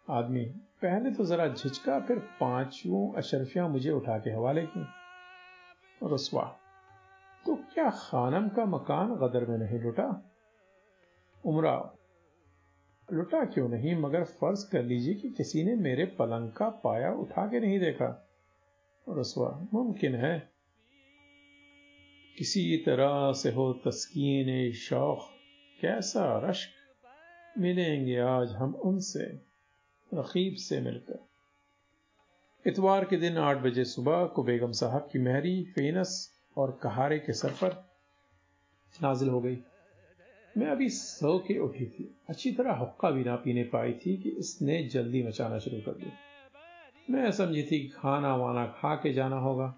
आदमी, 0.09 0.45
पहले 0.81 1.11
तो 1.11 1.25
जरा 1.25 1.47
झिझका, 1.47 1.99
फिर 1.99 2.19
पाँचों 2.19 3.13
अशरफिया 3.13 3.67
मुझे 3.67 3.91
उठा 3.91 4.19
के 4.19 4.29
हवाले 4.29 4.65
की। 4.65 4.87
रसवा। 6.07 6.59
तो 7.45 7.55
क्या 7.55 7.89
खानम 7.89 8.49
का 8.49 8.65
मकान 8.65 9.15
गदर 9.15 9.45
में 9.45 9.57
नहीं 9.57 9.79
लुटा? 9.79 10.35
उमरा 11.45 11.95
लुटा 13.13 13.45
क्यों 13.45 13.69
नहीं? 13.69 13.95
मगर 13.95 14.23
फ़र्ज़ 14.23 14.71
कर 14.71 14.83
लीजिए 14.83 15.13
कि 15.13 15.29
किसी 15.29 15.63
ने 15.63 15.75
मेरे 15.75 16.05
पलंग 16.05 16.51
का 16.51 16.69
पाया 16.69 17.11
उठा 17.11 17.47
के 17.47 17.59
नहीं 17.59 17.79
देखा। 17.79 18.29
रसवा, 19.09 19.67
मुमकिन 19.73 20.15
है। 20.15 20.51
किसी 22.37 22.77
तरह 22.77 23.33
से 23.33 23.51
हो 23.51 23.73
तस्कीन 23.73 24.73
शौक 24.73 25.19
कैसा 25.81 26.49
रश्क। 26.49 26.69
मिलेंगे 27.57 28.17
आज 28.17 28.51
हम 28.51 28.75
उनसे, 28.75 29.25
रकीब 30.13 30.55
से 30.55 30.81
मिलकर। 30.81 31.32
इतवार 32.67 33.05
के 33.05 33.17
दिन 33.17 33.37
आठ 33.37 33.57
बजे 33.57 33.85
सुबह 33.85 34.25
को 34.25 34.43
बेगम 34.43 34.71
साहब 34.71 35.09
की 35.13 35.19
महरी, 35.19 35.63
फेनस 35.63 36.39
और 36.57 36.79
कहारे 36.83 37.19
के 37.19 37.33
सर 37.33 37.49
पर 37.49 37.89
नाजिल 39.03 39.29
हो 39.29 39.41
गई। 39.41 39.57
मैं 40.57 40.67
अभी 40.67 40.89
सो 40.89 41.39
के 41.39 41.59
उठी 41.59 41.85
थी। 41.85 42.17
अच्छी 42.29 42.51
तरह 42.51 42.71
हुक्का 42.71 43.11
भी 43.11 43.23
ना 43.23 43.35
पीने 43.35 43.63
पाई 43.63 43.93
थी 43.93 44.17
कि 44.17 44.29
इसने 44.29 44.83
जल्दी 44.83 45.23
मचाना 45.23 45.59
शुरू 45.59 45.81
कर 45.81 45.91
दिया। 45.91 46.11
मैं 47.09 47.31
समझी 47.31 47.63
थी 47.63 47.79
कि 47.79 47.87
खाना 47.87 48.35
वाना 48.35 48.65
खा 48.65 48.95
के 48.95 49.13
जाना 49.13 49.35
होगा। 49.35 49.75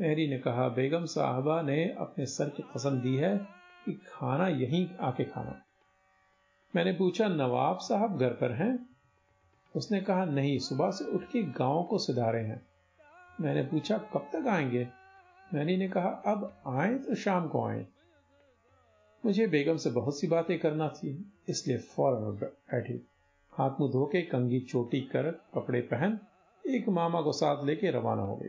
मेहरी 0.00 0.28
ने 0.28 0.38
कहा, 0.38 0.68
बेगम 0.68 1.04
साहबा 1.04 1.62
ने 1.62 1.84
अपने 1.84 2.26
सर 2.26 2.48
की 2.48 2.62
कसम 2.62 3.00
दी 3.00 3.16
है 3.16 3.36
कि 3.86 3.92
खाना 3.92 4.48
यहीं 4.48 4.88
आके 5.00 5.24
खाना। 5.24 5.62
मैंने 6.76 6.92
पूछा, 6.92 7.28
नवाब 7.28 7.78
साहब 7.78 8.18
घर 8.18 8.30
पर 8.30 8.52
हैं? 8.52 8.91
उसने 9.76 10.00
कहा, 10.00 10.24
नहीं, 10.24 10.58
सुबह 10.58 10.90
से 10.90 11.04
उठ 11.04 11.22
के 11.22 11.42
गाँव 11.42 11.82
को 11.82 11.98
सुधारे 11.98 12.40
हैं। 12.40 12.66
मैंने 13.40 13.62
पूछा, 13.62 13.98
कब 13.98 14.30
तक 14.32 14.48
आएँगे? 14.48 14.88
मैनी 15.54 15.76
ने 15.76 15.88
कहा, 15.88 16.08
अब 16.08 16.62
आए 16.66 16.94
तो 16.94 17.14
शाम 17.14 17.48
को 17.48 17.66
आए। 17.66 17.86
मुझे 19.24 19.46
बेगम 19.46 19.76
से 19.76 19.90
बहुत 19.90 20.20
सी 20.20 20.26
बातें 20.26 20.58
करना 20.58 20.88
थी, 20.88 21.32
इसलिए 21.48 21.78
फ़ौरन 21.78 22.36
बैठी। 22.36 23.08
हाथ 23.52 23.70
मुँह 23.80 23.92
धो 23.92 24.06
के 24.06 24.22
कंगी 24.22 24.60
चोटी 24.60 25.00
कर 25.00 25.30
कपड़े 25.54 25.80
पहन, 25.80 26.18
एक 26.66 26.88
मामा 26.88 27.22
को 27.22 27.32
साथ 27.32 27.64
लेके 27.64 27.90
रवाना 27.90 28.22
हो 28.22 28.36
गई। 28.36 28.48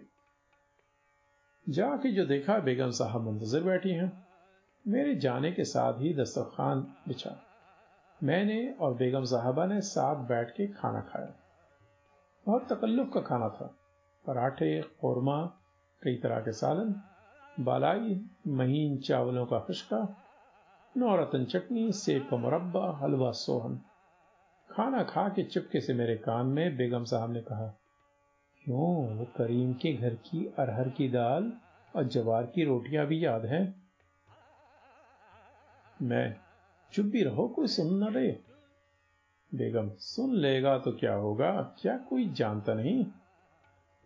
जाके 1.69 2.11
जो 2.11 2.25
देखा, 2.25 2.59
बेगम 2.59 2.91
साहब 2.91 3.21
मुंतजर 3.21 3.63
बैठी 3.63 3.89
हैं। 3.89 4.27
मेरे 4.87 5.15
जाने 5.15 5.51
के 5.51 5.63
साथ 5.63 5.93
ही 5.93 6.13
दस्तरखान 6.13 6.79
बिछा। 7.07 7.52
मैंने 8.23 8.75
और 8.81 8.93
बेगम 8.93 9.23
साहबा 9.23 9.65
ने 9.65 9.81
साथ 9.81 10.15
बैठ 10.15 10.51
के 10.51 10.67
खाना 10.67 11.01
खाया। 11.01 11.33
बहुत 12.45 12.73
तकल्लुफ 12.73 13.11
का 13.13 13.21
खाना 13.21 13.49
था। 13.49 13.75
पराठे, 14.25 14.81
कौरमा, 14.81 15.45
कई 16.03 16.15
तरह 16.15 16.39
के 16.39 16.51
सालन, 16.51 16.95
बालाई, 17.59 18.25
महीन 18.47 18.97
चावलों 18.97 19.45
का 19.45 19.59
खुशका 19.59 20.17
नौरतन 20.97 21.45
चटनी, 21.45 21.91
सेब 21.91 22.27
का 22.31 22.37
मुरब्बा, 22.37 22.97
हलवा, 22.97 23.31
सोहन। 23.31 23.81
खाना 24.71 25.03
खा 25.03 25.29
के 25.29 25.43
चुपके 25.43 25.81
से 25.81 25.93
मेरे 25.93 26.15
कान 26.15 26.45
में 26.45 26.77
बेगम 26.77 27.03
साहब 27.03 27.31
ने 27.31 27.41
कहा, 27.41 27.79
क्यों? 28.63 29.17
वो 29.17 29.25
करीम 29.25 29.73
के 29.73 29.93
घर 29.93 30.13
की 30.13 30.53
अरहर 30.59 30.89
की 30.89 31.09
दाल 31.09 31.53
और 31.95 32.03
जवार 32.03 32.43
की 32.43 32.65
रोटियाँ 32.65 33.05
भी 33.05 33.25
याद 33.25 33.45
हैं? 33.45 33.83
मैं 36.01 36.35
चुप 36.93 37.05
भी 37.05 37.23
रहो, 37.23 37.47
कोई 37.47 37.67
सुन 37.67 38.03
न 38.03 38.07
रहे। 38.07 38.31
बेगम, 39.55 39.91
सुन 39.97 40.35
लेगा 40.35 40.77
तो 40.77 40.91
क्या 40.91 41.13
होगा? 41.13 41.75
क्या 41.81 41.97
कोई 41.97 42.29
जानता 42.29 42.73
नहीं? 42.73 43.05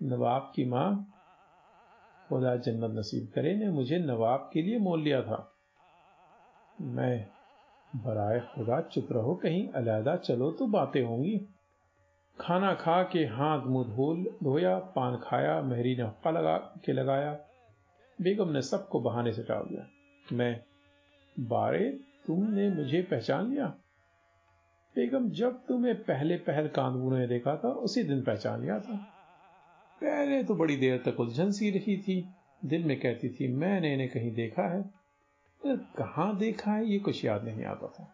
नवाब 0.03 0.51
की 0.55 0.65
माँ, 0.65 1.13
खुदा 2.29 2.55
जन्नत 2.55 2.91
नसीब 2.91 3.31
करे, 3.35 3.55
ने 3.55 3.69
मुझे 3.69 3.99
नवाब 3.99 4.49
के 4.53 4.61
लिए 4.61 4.79
मोल 4.79 5.01
लिया 5.01 5.21
था। 5.21 5.55
मैं 6.81 7.27
बराए 7.95 8.39
खुदा 8.39 8.81
चुप 8.81 9.07
रहो, 9.11 9.35
कहीं 9.35 9.69
अलहदा 9.69 10.15
चलो 10.15 10.51
तो 10.51 10.67
बातें 10.67 11.03
होंगी। 11.03 11.41
खाना 12.39 12.73
खा 12.73 13.03
के 13.03 13.19
हाथ 13.19 13.61
मुँह 13.61 13.87
धोल, 13.87 14.37
धोया, 14.43 14.79
पान 14.79 15.19
खाया, 15.23 15.61
मेहरी 15.61 15.95
ने 15.95 16.03
हक्का 16.03 16.31
लगा 16.31 16.57
के 16.57 16.93
लगाया। 16.93 17.39
बेगम 18.21 18.49
ने 18.49 18.61
सबको 18.61 18.99
बहाने 18.99 19.33
से 19.33 19.43
टाल 19.43 19.63
दिया। 19.63 19.87
मैं 20.33 20.63
बारे 21.39 21.99
तुमने 22.27 22.69
मुझे 22.69 23.01
पहचान 23.01 23.51
लिया? 23.51 23.65
बेगम, 24.95 25.29
जब 25.29 25.65
तुम्हें 25.67 26.03
पहले 26.03 26.37
पहल 26.37 26.67
कानून 26.67 27.19
ने 27.19 27.27
देखा 27.27 27.55
था, 27.55 27.69
उसी 27.69 28.03
दिन 28.03 28.21
पहचान 28.21 28.61
लिया 28.61 28.79
था। 28.79 28.95
पहले 30.01 30.43
तो 30.43 30.55
बड़ी 30.55 30.75
देर 30.75 31.03
तक 31.05 31.19
उलझन 31.19 31.51
सी 31.51 31.69
रही 31.69 31.97
थी। 31.97 32.29
दिल 32.65 32.85
में 32.85 32.99
कहती 32.99 33.29
थी, 33.29 33.53
मैंने 33.53 33.93
इन्हें 33.93 34.09
कहीं 34.09 34.33
देखा 34.33 34.63
है? 34.63 34.81
तो 35.61 35.77
कहाँ 35.77 36.37
देखा 36.37 36.71
है, 36.71 36.89
ये 36.89 36.99
कुछ 36.99 37.25
याद 37.25 37.43
नहीं 37.43 37.65
आता 37.65 37.87
था। 37.87 38.13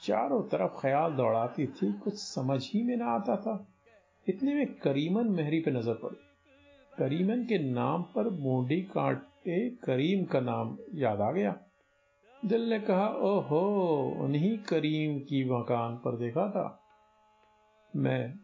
चारों 0.00 0.42
तरफ़ 0.42 0.80
ख्याल 0.80 1.12
दौड़ाती 1.12 1.66
थी, 1.66 1.92
कुछ 1.92 2.14
समझ 2.14 2.70
ही 2.72 2.82
में 2.82 2.96
ना 2.96 3.06
आता 3.06 3.36
था। 3.36 3.68
इतने 4.28 4.54
में 4.54 4.66
करीमन 4.66 5.28
मेहरी 5.28 5.60
पे 5.60 5.70
नज़र 5.70 5.94
पड़ी। 5.94 6.16
करीमन 6.98 7.44
के 7.44 7.58
नाम 7.58 8.02
पर 8.02 8.30
मोडी 8.30 8.82
काटे 8.82 9.70
करीम 9.70 10.24
का 10.24 10.40
नाम 10.40 10.78
याद 10.94 11.20
आ 11.20 11.32
गया। 11.32 11.60
दिल 12.44 12.70
ने 12.70 12.80
कहा, 12.80 13.08
ओहो, 13.08 13.60
उन्हीं 14.20 14.58
करीम 14.58 15.18
की 15.18 15.44
मकान 15.44 15.96
पर 15.96 16.16
देखा 16.16 16.50
था। 16.50 16.82
मैं, 17.96 18.34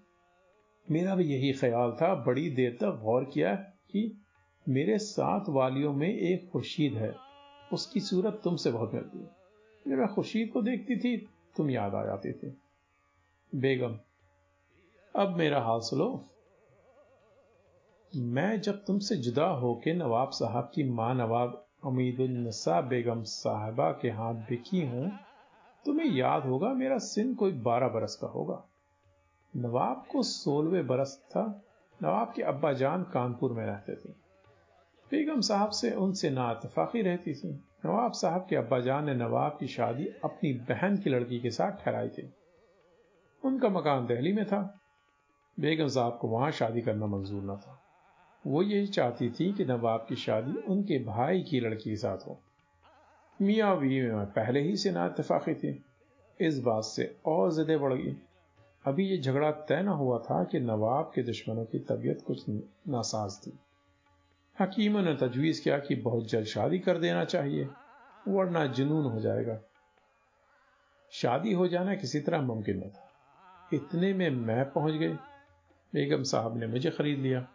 मेरा 0.90 1.14
भी 1.14 1.24
यही 1.24 1.52
ख्याल 1.52 1.92
था। 1.92 2.14
बड़ी 2.14 2.50
देर 2.50 2.78
तक 2.80 3.00
गौर 3.04 3.24
किया 3.24 3.54
कि 3.54 4.22
मेरे 4.68 4.98
साथ 4.98 5.40
वालियों 5.48 5.92
में 5.92 6.08
एक 6.08 6.50
खुर्शीद 6.50 6.94
है। 6.94 7.16
उसकी 7.72 8.00
सूरत 8.00 8.40
तुमसे 8.44 8.70
बहुत 8.70 8.94
मिलती 8.94 9.18
है। 9.18 9.36
जब 9.88 9.92
मैं 9.92 10.08
खुर्शीद 10.08 10.50
को 10.52 10.62
देखती 10.62 10.96
थी, 10.96 11.16
तुम 11.56 11.70
याद 11.70 11.94
आ 11.94 12.04
जाते 12.04 12.32
थे। 12.32 12.52
बेगम, 13.54 13.98
अब 15.20 15.36
मेरा 15.36 15.60
हाल 15.60 15.80
सुनो। 15.80 16.28
मैं 18.16 18.60
जब 18.60 18.84
तुमसे 18.84 19.16
जुदा 19.16 19.46
होके 19.46 19.92
नवाब 19.92 20.30
साहब 20.30 20.70
की 20.74 20.84
माँ 20.84 21.14
नवाब 21.14 21.65
अमीदुलनसा 21.86 22.80
बेगम 22.80 23.22
साहबा 23.22 23.90
के 23.92 24.10
हाथ 24.10 24.34
बिकी 24.34 24.86
हूँ, 24.86 25.18
तुम्हें 25.84 26.06
याद 26.06 26.42
होगा 26.42 26.68
मेरा 26.68 26.98
सिन 26.98 27.34
कोई 27.34 27.52
बारह 27.52 27.88
बरस 27.88 28.18
का 28.20 28.26
होगा। 28.26 28.64
नवाब 29.56 30.04
को 30.12 30.22
सोलहवें 30.22 30.86
बरस 30.86 31.24
था, 31.30 31.62
नवाब 32.02 32.32
के 32.36 32.42
अब्बा 32.42 32.72
जान 32.72 33.02
कानपुर 33.02 33.52
में 33.52 33.66
रहते 33.66 33.94
थे। 33.94 34.08
बेगम 35.10 35.40
साहब 35.40 35.70
से 35.70 35.90
उनसे 35.90 36.30
ना 36.30 36.50
इतफाकी 36.50 37.02
रहती 37.02 37.34
थी। 37.34 37.48
नवाब 37.86 38.12
साहब 38.12 38.46
के 38.50 38.56
अब्बा 38.56 38.80
जान 38.80 39.04
ने 39.04 39.14
नवाब 39.14 39.56
की 39.60 39.66
शादी 39.66 40.06
अपनी 40.06 40.52
बहन 40.52 40.96
की 40.96 41.10
लड़की 41.10 41.40
के 41.40 41.50
साथ 41.50 41.72
ठहराई 41.72 42.08
थी। 42.08 42.32
उनका 43.44 43.68
मकान 43.68 44.06
दिल्ली 44.06 44.32
में 44.32 44.46
था। 44.46 44.80
बेगम 45.60 45.86
साहब 45.86 46.18
को 46.20 46.28
वहाँ 46.28 46.50
शादी 46.50 46.80
करना 46.80 47.06
मंजूर 47.06 47.42
न 47.42 47.56
था। 47.56 47.85
वो 48.46 48.62
यही 48.62 48.86
चाहती 48.86 49.30
थी 49.30 49.52
कि 49.52 49.64
नवाब 49.64 50.06
की 50.08 50.16
शादी 50.16 50.52
उनके 50.52 51.04
भाई 51.04 51.42
की 51.42 51.60
लड़की 51.60 51.90
के 51.90 51.96
साथ 51.96 52.18
हो। 52.18 52.40
मियाँ 53.42 53.78
बीवी 53.78 54.10
में 54.10 54.26
पहले 54.26 54.60
ही 54.60 54.76
से 54.76 54.90
ना 54.90 55.06
इतफाकी 55.06 55.54
थी। 55.54 55.84
इस 56.40 56.60
बात 56.60 56.84
से 56.84 57.16
और 57.26 57.52
जिदे 57.52 57.76
बढ़ 57.76 57.94
गई। 57.94 58.16
अभी 58.84 59.08
ये 59.08 59.18
झगड़ा 59.18 59.50
तय 59.50 59.82
न 59.82 59.88
हुआ 59.88 60.18
था 60.18 60.44
कि 60.44 60.60
नवाब 60.60 61.12
के 61.14 61.22
दुश्मनों 61.22 61.64
की 61.64 61.78
तबीयत 61.78 62.22
कुछ 62.26 62.44
नासाज 62.88 63.38
थी। 63.46 63.58
हकीमों 64.60 65.02
ने 65.02 65.16
तजवीज 65.16 65.60
किया 65.60 65.78
कि 65.78 65.94
बहुत 65.94 66.28
जल्द 66.28 66.46
शादी 66.46 66.78
कर 66.78 66.98
देना 66.98 67.24
चाहिए, 67.24 67.68
वरना 68.28 68.66
जुनून 68.66 69.04
हो 69.04 69.20
जाएगा। 69.20 69.60
शादी 71.10 71.52
हो 71.52 71.68
जाना 71.68 71.94
किसी 71.94 72.20
तरह 72.20 72.40
मुमकिन 72.40 72.78
न 72.78 72.82
था। 72.82 73.10
इतने 73.74 74.14
में 74.14 74.30
मैं 74.30 74.72
पहुँच 74.72 74.94
गई। 74.94 75.12
बेगम 75.94 76.22
साहब 76.22 76.56
ने 76.56 76.66
मुझे 76.66 76.90
खरीद 76.90 77.18
लिया। 77.18 77.48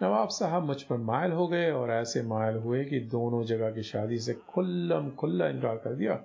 नवाब 0.00 0.28
साहब 0.28 0.62
मुझ 0.62 0.82
पर 0.82 0.96
मायल 0.96 1.32
हो 1.32 1.46
गए 1.48 1.70
और 1.70 1.90
ऐसे 1.90 2.22
मायल 2.22 2.56
हुए 2.56 2.84
कि 2.84 2.98
दोनों 3.10 3.42
जगह 3.44 3.70
की 3.72 3.82
शादी 3.82 4.18
से 4.18 4.34
खुल्लम 4.48 5.10
खुल्ला 5.10 5.48
इनकार 5.48 5.76
कर 5.76 5.94
दिया, 5.94 6.16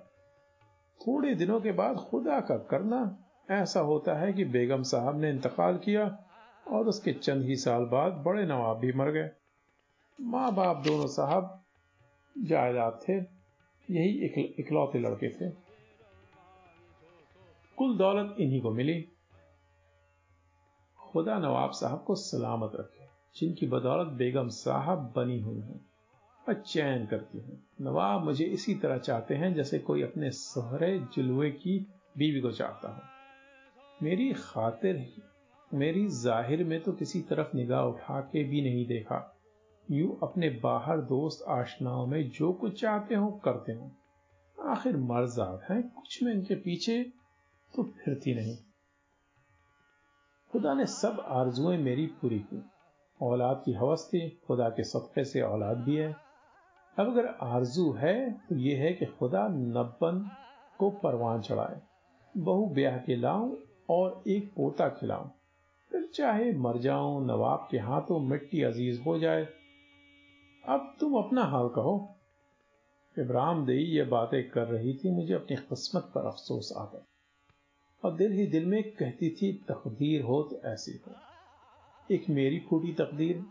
थोड़े 1.00 1.34
दिनों 1.34 1.60
के 1.60 1.72
बाद 1.72 1.96
खुदा 2.00 2.40
का 2.40 2.56
करना 2.70 3.00
ऐसा 3.50 3.80
होता 3.80 4.14
है 4.14 4.32
कि 4.32 4.44
बेगम 4.44 4.82
साहब 4.82 5.20
ने 5.20 5.30
इंतकाल 5.30 5.78
किया 5.78 6.04
और 6.68 6.88
उसके 6.88 7.12
चंद 7.12 7.44
ही 7.44 7.56
साल 7.56 7.84
बाद 7.84 8.12
बड़े 8.26 8.46
नवाब 8.46 8.78
भी 8.78 8.92
मर 8.92 9.10
गए। 9.10 9.30
माँ 10.18 10.52
बाप 10.54 10.82
दोनों 10.84 11.06
साहब 11.06 11.56
जायदाद 12.36 13.00
थे, 13.02 13.16
यही 13.88 14.10
इकलौते 14.58 14.98
लड़के 14.98 15.28
थे। 15.30 15.50
कुल 17.76 17.96
दौलत 17.98 18.36
इन्हीं 18.40 18.60
को 18.60 18.70
मिली। 18.70 19.00
खुदा 20.98 21.38
नवाब 21.38 21.70
साहब 21.70 22.04
को 22.06 22.14
सलामत 22.14 22.72
रखे। 22.74 22.99
जिनकी 23.36 23.66
बदौलत 23.66 24.12
बेगम 24.12 24.48
साहब 24.48 25.12
बनी 25.16 25.40
हुई 25.40 25.60
हैं 25.60 25.80
और 26.48 26.54
चैन 26.54 27.06
करती 27.06 27.38
हैं। 27.38 27.62
नवाब 27.80 28.24
मुझे 28.24 28.44
इसी 28.44 28.74
तरह 28.74 28.98
चाहते 28.98 29.34
हैं 29.34 29.54
जैसे 29.54 29.78
कोई 29.78 30.02
अपने 30.02 30.30
सहरे 30.30 30.98
जुलवे 31.14 31.50
की 31.50 31.78
बीवी 32.18 32.40
को 32.40 32.52
चाहता 32.52 32.88
हो। 32.88 34.04
मेरी 34.04 34.32
खातिर 34.32 35.06
मेरी 35.70 36.06
ज़ाहिर 36.08 36.64
में 36.64 36.80
तो 36.82 36.92
किसी 36.92 37.20
तरफ़ 37.20 37.56
निगाह 37.56 37.82
उठा 37.82 38.20
के 38.20 38.42
भी 38.44 38.62
नहीं 38.62 38.86
देखा। 38.86 39.36
यूँ 39.90 40.18
अपने 40.22 40.48
बाहर 40.62 41.00
दोस्त 41.00 41.44
आशनाओं 41.48 42.06
में 42.06 42.30
जो 42.30 42.52
कुछ 42.52 42.80
चाहते 42.80 43.14
हो 43.14 43.30
करते 43.44 43.72
हो। 43.72 43.90
आखिर 44.58 44.96
मर्जाद 44.96 45.60
हैं, 45.70 45.82
कुछ 45.82 46.22
में 46.22 46.32
इनके 46.32 46.54
पीछे 46.54 47.02
तो 47.74 47.82
फिरती 47.82 48.34
नहीं। 48.34 48.56
खुदा 50.52 50.74
ने 50.74 50.86
सब 50.86 51.24
आरजुएँ 51.28 51.78
मेरी 51.78 52.06
पूरी 52.06 52.38
की। 52.38 52.62
औलाद 53.22 53.62
की 53.64 53.72
हवस 53.72 54.08
थी, 54.08 54.28
खुदा 54.46 54.68
के 54.68 54.84
सदक़े 54.84 55.24
से 55.24 55.40
औलाद 55.42 55.78
भी 55.78 55.96
है। 55.96 56.12
अब 56.98 57.06
अगर 57.06 57.26
आरज़ू 57.26 57.92
है 57.92 58.32
तो 58.48 58.54
यह 58.54 58.78
है 58.78 58.92
कि 58.92 59.06
खुदा 59.06 59.48
नब्बन 59.48 60.30
को 60.78 60.90
परवान 60.90 61.40
चढ़ाए। 61.40 61.80
बहु 62.36 62.66
ब्याह 62.66 62.96
के 62.98 63.16
लाऊं 63.16 63.56
और 63.90 64.22
एक 64.28 64.52
पोता 64.56 64.88
खिलाऊं। 64.88 65.28
फिर 65.90 66.08
चाहे 66.14 66.52
मर 66.52 66.78
जाऊँ, 66.78 67.26
नवाब 67.26 67.68
के 67.70 67.78
हाथों 67.78 68.20
मिट्टी 68.20 68.62
अज़ीज़ 68.62 69.00
हो 69.02 69.18
जाए। 69.18 69.46
अब 70.68 70.96
तुम 71.00 71.14
अपना 71.14 71.44
हाल 71.44 71.68
कहो। 71.68 72.16
इब्राहिम 73.18 73.64
दई 73.66 73.78
ये 73.78 74.04
बातें 74.04 74.50
कर 74.50 74.66
रही 74.66 74.94
थी, 74.94 75.10
मुझे 75.10 75.34
अपनी 75.34 75.56
किस्मत 75.56 76.12
पर 76.14 76.26
अफसोस 76.26 76.72
आ 76.76 76.84
गया 76.84 77.04
और 78.04 78.16
दिल 78.16 78.32
ही 78.32 78.46
दिल 78.46 78.66
में 78.66 78.82
कहती 78.82 79.30
थी, 79.30 79.52
तकदीर 79.68 80.22
हो 80.22 80.42
तो 80.42 80.60
ऐसी 80.68 81.00
हो। 81.06 81.16
एक 82.10 82.30
मेरी 82.30 82.58
फूटी 82.58 82.92
तकदीर। 82.92 83.44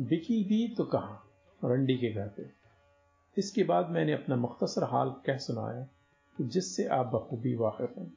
बिकी 0.00 0.44
भी 0.44 0.74
तो 0.74 0.84
कहा? 0.84 1.24
रंडी 1.64 1.96
के 1.96 2.12
घर 2.12 2.28
पे। 2.28 2.50
इसके 3.38 3.64
बाद 3.64 3.90
मैंने 3.90 4.12
अपना 4.12 4.36
मुख्तसर 4.36 4.84
हाल 4.84 5.10
कह 5.10 5.36
सुनाया 5.36 5.86
जिससे 6.40 6.86
आप 6.86 7.06
बखूबी 7.06 7.54
वाकिफ 7.54 7.98
हैं। 7.98 8.14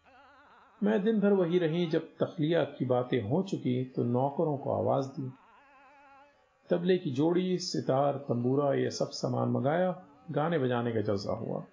मैं 0.83 1.03
दिन 1.03 1.19
भर 1.19 1.33
वही 1.33 1.59
रही 1.59 1.85
जब 1.85 2.01
तखलिया 2.01 2.63
की 2.63 2.85
बातें 2.85 3.21
हो 3.21 3.43
चुकी 3.43 3.85
तो 3.85 4.03
नौकरों 4.03 4.57
को 4.57 4.71
आवाज़ 4.71 5.07
दी। 5.07 5.31
तबले 6.69 6.97
की 6.97 7.11
जोड़ी, 7.11 7.57
सितार, 7.57 8.17
तंबूरा 8.17 8.73
ये 8.73 8.89
सब 8.89 9.09
सामान 9.09 9.49
मंगाया, 9.49 10.05
गाने 10.31 10.59
बजाने 10.59 10.91
का 10.91 11.01
जलसा 11.01 11.33
हुआ। 11.33 11.63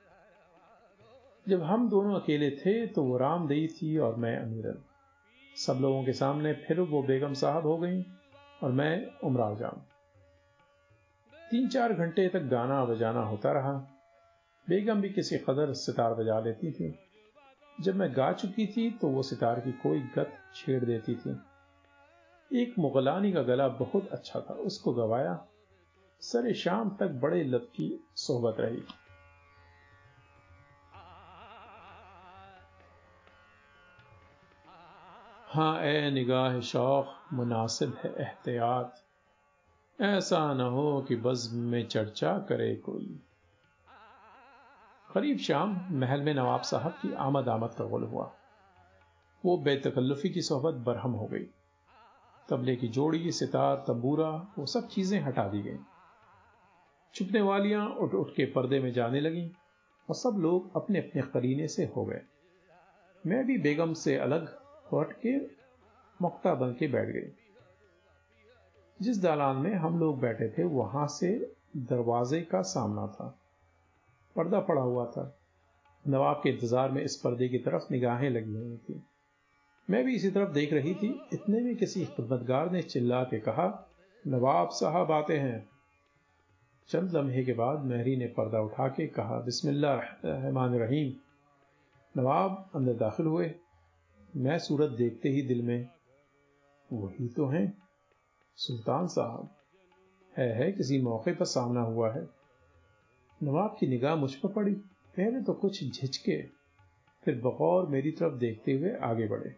जब 1.48 1.62
हम 1.62 1.90
दोनों 1.90 2.20
अकेले 2.20 2.50
थे 2.50 2.86
तो 2.86 3.04
वो 3.04 3.16
रामदई 3.16 3.66
थी 3.66 3.98
और 3.98 4.16
मैं 4.16 4.38
अमीरन 4.38 4.84
सब 5.56 5.78
लोगों 5.80 6.04
के 6.04 6.12
सामने 6.12 6.52
फिर 6.52 6.80
वो 6.80 7.02
बेगम 7.02 7.34
साहब 7.34 7.66
हो 7.66 7.78
गई 7.78 8.02
और 8.62 8.72
मैं 8.72 9.06
उमराव 9.24 9.56
जाम। 9.56 9.80
तीन 11.50 11.68
चार 11.68 11.92
घंटे 11.92 12.28
तक 12.28 12.40
गाना 12.40 12.84
बजाना 12.84 13.20
होता 13.20 13.52
रहा। 13.52 13.72
बेगम 14.68 15.00
भी 15.00 15.08
किसी 15.08 15.38
कदर 15.38 15.72
सितार 15.72 16.14
बजा 16.14 16.40
लेती 16.40 16.72
थी। 16.72 16.98
जब 17.80 17.96
मैं 17.96 18.16
गा 18.16 18.32
चुकी 18.32 18.66
थी 18.66 18.90
तो 18.90 19.08
वो 19.08 19.22
सितार 19.22 19.60
की 19.60 19.72
कोई 19.72 20.00
गत 20.00 20.32
छेड़ 20.54 20.84
देती 20.84 21.14
थी। 21.14 21.36
एक 22.62 22.74
मुगलानी 22.78 23.32
का 23.32 23.42
गला 23.42 23.68
बहुत 23.68 24.08
अच्छा 24.08 24.40
था, 24.40 24.54
उसको 24.54 24.92
गवाया। 24.92 25.46
सरे 26.20 26.54
शाम 26.54 26.96
तक 27.00 27.08
बड़े 27.08 27.44
लत 27.44 27.68
की 27.76 28.04
सोहबत 28.16 28.60
रही। 28.60 28.82
हाँ 35.60 35.82
ए 35.82 36.10
निगाह 36.10 36.60
शौक 36.60 37.24
मुनासिब 37.32 37.94
है 38.04 38.14
एहतियात। 38.20 39.04
ऐसा 40.00 40.54
न 40.54 40.60
हो 40.60 41.04
कि 41.08 41.16
बज़ 41.16 41.54
में 41.54 41.88
चर्चा 41.88 42.38
करे 42.38 42.76
कोई। 42.76 43.20
करीब 45.14 45.38
शाम 45.38 45.86
महल 45.90 46.20
में 46.20 46.34
नवाब 46.34 46.60
साहब 46.60 46.98
की 47.02 47.12
आमद 47.12 47.48
आमद 47.48 47.74
का 47.78 47.84
गुल 47.84 48.04
हुआ। 48.04 48.36
वो 49.44 49.58
बेतकल्लुफी 49.58 50.28
की 50.28 50.42
सोहबत 50.42 50.74
बरहम 50.74 51.12
हो 51.12 51.26
गई। 51.26 51.44
तबले 52.48 52.76
की 52.76 52.88
जोड़ी, 52.88 53.32
सितार, 53.32 53.76
तंबूरा, 53.76 54.46
वो 54.58 54.66
सब 54.66 54.88
चीज़ें 54.88 55.20
हटा 55.20 55.48
दी 55.48 55.62
गई। 55.62 55.78
छुपने 57.14 57.40
वालियाँ 57.40 57.88
उठ 57.88 58.14
उठ 58.14 58.30
के 58.30 58.44
पर्दे 58.44 58.80
में 58.80 58.92
जाने 58.92 59.20
लगी 59.20 59.52
और 60.08 60.14
सब 60.14 60.36
लोग 60.38 60.76
अपने 60.76 60.98
अपने 60.98 61.22
करीने 61.22 61.68
से 61.68 61.84
हो 61.84 62.04
गए। 62.04 62.20
मैं 63.26 63.46
भी 63.46 63.58
बेगम 63.58 63.92
से 63.92 64.16
अलग 64.16 64.59
हट 64.94 65.12
के 65.12 65.38
मुक्ता 66.22 66.54
बन 66.54 66.72
के 66.72 66.88
बैठ 66.88 67.08
गई 67.08 67.32
जिस 69.02 69.22
दालान 69.22 69.56
में 69.56 69.74
हम 69.74 70.00
लोग 70.00 70.20
बैठे 70.20 70.48
थे, 70.48 70.64
वहाँ 70.64 71.06
से 71.06 71.54
दरवाजे 71.76 72.40
का 72.40 72.62
सामना 72.62 73.06
था। 73.06 73.38
पर्दा 74.36 74.60
पड़ा 74.60 74.82
हुआ 74.82 75.06
था। 75.06 75.38
नवाब 76.08 76.40
के 76.42 76.50
इंतज़ार 76.50 76.90
में 76.90 77.02
इस 77.02 77.16
पर्दे 77.16 77.48
की 77.48 77.58
तरफ़ 77.58 77.82
निगाहें 77.90 78.30
लगी 78.30 78.54
हुई 78.54 78.76
थी। 78.76 79.02
मैं 79.90 80.04
भी 80.04 80.14
इसी 80.14 80.30
तरफ़ 80.30 80.50
देख 80.50 80.72
रही 80.72 80.94
थी। 80.94 81.20
इतने 81.32 81.60
में 81.60 81.76
किसी 81.76 82.04
खिदमतगार 82.04 82.70
ने 82.70 82.82
चिल्ला 82.82 83.22
के 83.22 83.38
कहा, 83.38 83.88
नवाब 84.26 84.68
साहब 84.68 85.12
आते 85.12 85.38
हैं। 85.38 85.68
चंद 86.88 87.16
लम्हे 87.16 87.44
के 87.44 87.52
बाद 87.52 87.84
महरी 87.84 88.16
ने 88.16 88.26
पर्दा 88.26 88.60
उठा 88.60 88.88
के 88.88 89.06
कहा, 89.06 89.40
बिस्मिल्लाह 89.40 90.00
रहीम। 90.24 91.12
नवाब 92.20 92.70
अंदर 92.74 92.92
दाखिल 92.92 93.26
हुए। 93.26 93.54
मैं 94.36 94.58
सूरत 94.58 94.90
देखते 94.90 95.28
ही 95.28 95.42
दिल 95.42 95.62
में, 95.62 95.88
वही 96.92 97.28
तो 97.28 97.46
हैं। 97.46 97.82
सुल्तान 98.56 99.06
साहब, 99.06 99.56
है 100.38 100.52
है, 100.54 100.72
किसी 100.72 101.02
मौके 101.02 101.32
पर 101.34 101.44
सामना 101.44 101.80
हुआ 101.80 102.12
है। 102.12 102.28
नवाब 103.42 103.76
की 103.80 103.86
निगाह 103.86 104.16
मुझ 104.16 104.34
पर 104.34 104.48
पड़ी। 104.48 104.74
पहले 105.16 105.42
तो 105.42 105.52
कुछ 105.52 106.00
झिझके, 106.00 106.42
फिर 107.24 107.34
बगौर 107.34 107.86
मेरी 107.86 108.10
तरफ़ 108.10 108.34
देखते 108.34 108.72
हुए 108.72 108.96
आगे 108.96 109.26
बढ़े। 109.28 109.56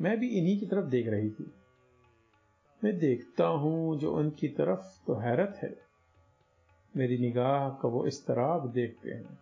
मैं 0.00 0.20
भी 0.20 0.28
इन्हीं 0.28 0.60
की 0.60 0.66
तरफ़ 0.66 0.84
देख 0.84 1.08
रही 1.08 1.30
थी। 1.30 1.52
मैं 2.84 2.98
देखता 2.98 3.46
हूँ 3.46 3.98
जो 3.98 4.16
उनकी 4.16 4.48
तरफ़ 4.48 5.06
तो 5.06 5.14
हैरत 5.14 5.60
है। 5.62 5.76
मेरी 6.96 7.18
निगाह 7.18 7.68
का 7.68 7.88
वो 7.88 8.06
इस 8.06 8.26
तरह 8.26 8.72
देखते 8.74 9.10
हैं। 9.10 9.38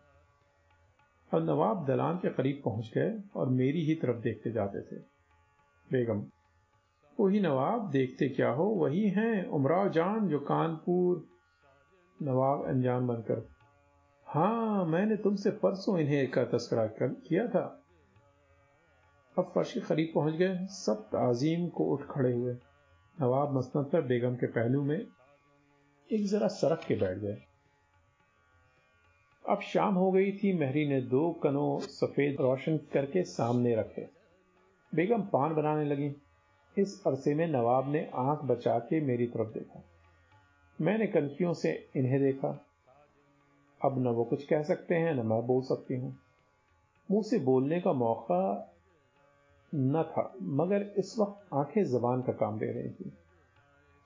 और 1.32 1.42
नवाब 1.42 1.84
दलान 1.86 2.16
के 2.16 2.30
करीब 2.30 2.60
पहुँच 2.64 2.90
गए 2.94 3.22
और 3.36 3.48
मेरी 3.48 3.84
ही 3.84 3.94
तरफ़ 3.94 4.16
देखते 4.16 4.50
जाते 4.50 4.80
थे। 4.80 5.00
बेगम, 5.90 6.22
वही 7.20 7.40
नवाब 7.40 7.90
देखते 7.90 8.28
क्या 8.28 8.50
हो? 8.50 8.64
वही 8.64 9.08
हैं 9.08 9.46
उमराव 9.48 9.88
जान 9.88 10.28
जो 10.28 10.38
कानपुर। 10.40 11.26
नवाब 12.22 12.64
अनजान 12.66 13.06
बनकर 13.06 13.46
हाँ 14.26 14.84
मैंने 14.84 15.16
तुमसे 15.16 15.50
परसों 15.50 15.98
इन्हें 15.98 16.30
का 16.30 16.44
तस्करा 16.44 16.86
कर 16.86 17.08
किया 17.26 17.46
था। 17.48 17.84
अब 19.38 19.52
फर्श 19.54 19.72
के 19.72 19.80
करीब 19.80 20.12
पहुँच 20.14 20.34
गए 20.34 20.58
सब 20.66 21.02
ताजीम 21.06 21.68
को 21.68 21.84
उठ 21.84 22.02
खड़े 22.10 22.32
हुए। 22.32 22.54
नवाब 23.18 23.56
मसनद 23.56 23.84
पर 23.84 24.02
बेगम 24.02 24.34
के 24.34 24.46
पहलू 24.46 24.82
में 24.82 25.06
एक 26.10 26.26
जरा 26.26 26.48
सरक 26.48 26.80
के 26.88 26.94
बैठ 26.94 27.18
गए। 27.18 27.36
अब 29.48 29.60
शाम 29.60 29.94
हो 29.94 30.12
गई 30.12 30.32
थी, 30.32 30.52
मेहरी 30.52 30.88
ने 30.88 31.00
दो 31.00 31.32
कनों 31.32 31.78
सफ़ेद 31.78 32.36
रोशन 32.40 32.76
करके 32.76 33.22
सामने 33.22 33.76
रखे 33.76 34.08
बेगम 34.94 35.22
पान 35.22 35.54
बनाने 35.54 35.84
लगी। 35.84 36.16
इस 36.78 37.02
अरसे 37.06 37.34
में 37.34 37.46
नवाब 37.46 37.92
ने 37.92 38.10
आँख 38.14 38.40
बचा 38.44 38.78
के 38.78 39.00
मेरी 39.00 39.26
तरफ़ 39.26 39.48
देखा। 39.48 39.84
मैंने 40.80 41.06
कनखियों 41.06 41.54
से 41.54 41.88
इन्हें 41.96 42.20
देखा। 42.20 42.66
अब 43.84 43.98
न 43.98 44.06
वो 44.06 44.24
कुछ 44.24 44.46
कह 44.46 44.62
सकते 44.62 44.94
हैं, 44.94 45.14
न 45.14 45.26
मैं 45.26 45.46
बोल 45.46 45.62
सकती 45.62 45.96
हूँ। 45.96 46.18
मुँह 47.10 47.22
से 47.22 47.38
बोलने 47.38 47.80
का 47.80 47.92
मौका 47.92 48.74
न 49.74 50.02
था, 50.02 50.34
मगर 50.42 50.94
इस 50.98 51.18
वक्त 51.18 51.54
आँखें 51.54 51.84
जबान 51.84 52.22
का 52.22 52.32
काम 52.32 52.58
दे 52.58 52.66
रही 52.66 52.90
थी। 52.90 53.12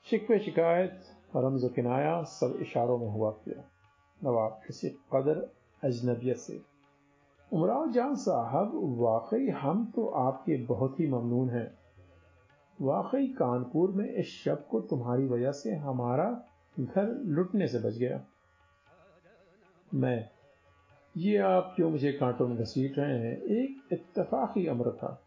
शिकवे 0.04 0.38
शिकायत, 0.38 1.00
रमज 1.36 1.70
किनाया 1.74 2.22
सब 2.22 2.58
इशारों 2.62 2.98
में 2.98 3.08
हुआ 3.08 3.30
किया। 3.30 3.68
नवाब 4.22 4.60
किसी 4.66 4.88
कदर 5.12 5.46
अजनबियत 5.82 6.36
से 6.36 6.60
उमराव 7.52 7.90
जान 7.92 8.14
साहब 8.16 8.72
वाकई 8.98 9.48
हम 9.56 9.84
तो 9.96 10.06
आपके 10.18 10.56
बहुत 10.66 11.00
ही 11.00 11.06
ममनून 11.06 11.50
हैं 11.50 11.70
वाकई 12.78 13.26
कानपुर 13.28 13.90
में 13.92 14.08
इस 14.08 14.30
शब 14.44 14.66
को 14.70 14.80
तुम्हारी 14.90 15.26
वजह 15.26 15.52
से 15.52 15.74
हमारा 15.78 16.28
घर 16.76 17.08
लुटने 17.28 17.68
से 17.68 17.78
बच 17.78 17.96
गया 17.96 18.20
मैं 19.94 20.30
ये 21.14 21.36
आप 21.46 21.72
क्यों 21.76 21.90
मुझे 21.90 22.12
कांटों 22.12 22.48
में 22.48 22.56
घसीट 22.58 22.98
रहे 22.98 23.18
हैं 23.18 23.36
एक 23.56 23.92
इत्तफाकी 23.92 24.66
अमर 24.66 24.90
था 24.92 25.18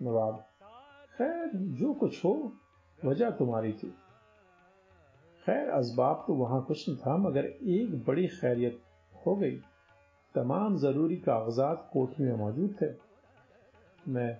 नवाब 0.00 0.44
खैर 1.18 1.50
जो 1.80 1.92
कुछ 1.94 2.24
हो 2.24 2.34
वजह 2.98 3.30
तुम्हारी 3.30 3.72
थी 3.72 3.92
खैर 5.46 5.68
असबाब 5.70 6.24
तो 6.26 6.34
वहाँ 6.34 6.62
कुछ 6.64 6.88
न 6.90 6.94
था 6.96 7.16
मगर 7.16 7.44
एक 7.44 8.04
बड़ी 8.04 8.26
खैरियत 8.26 8.80
हो 9.26 9.34
गई। 9.36 9.56
तमाम 10.34 10.76
ज़रूरी 10.76 11.16
कागजात 11.16 11.88
कोठरी 11.92 12.24
में 12.24 12.36
मौजूद 12.36 12.74
थे। 12.82 12.86
मैं 14.10 14.38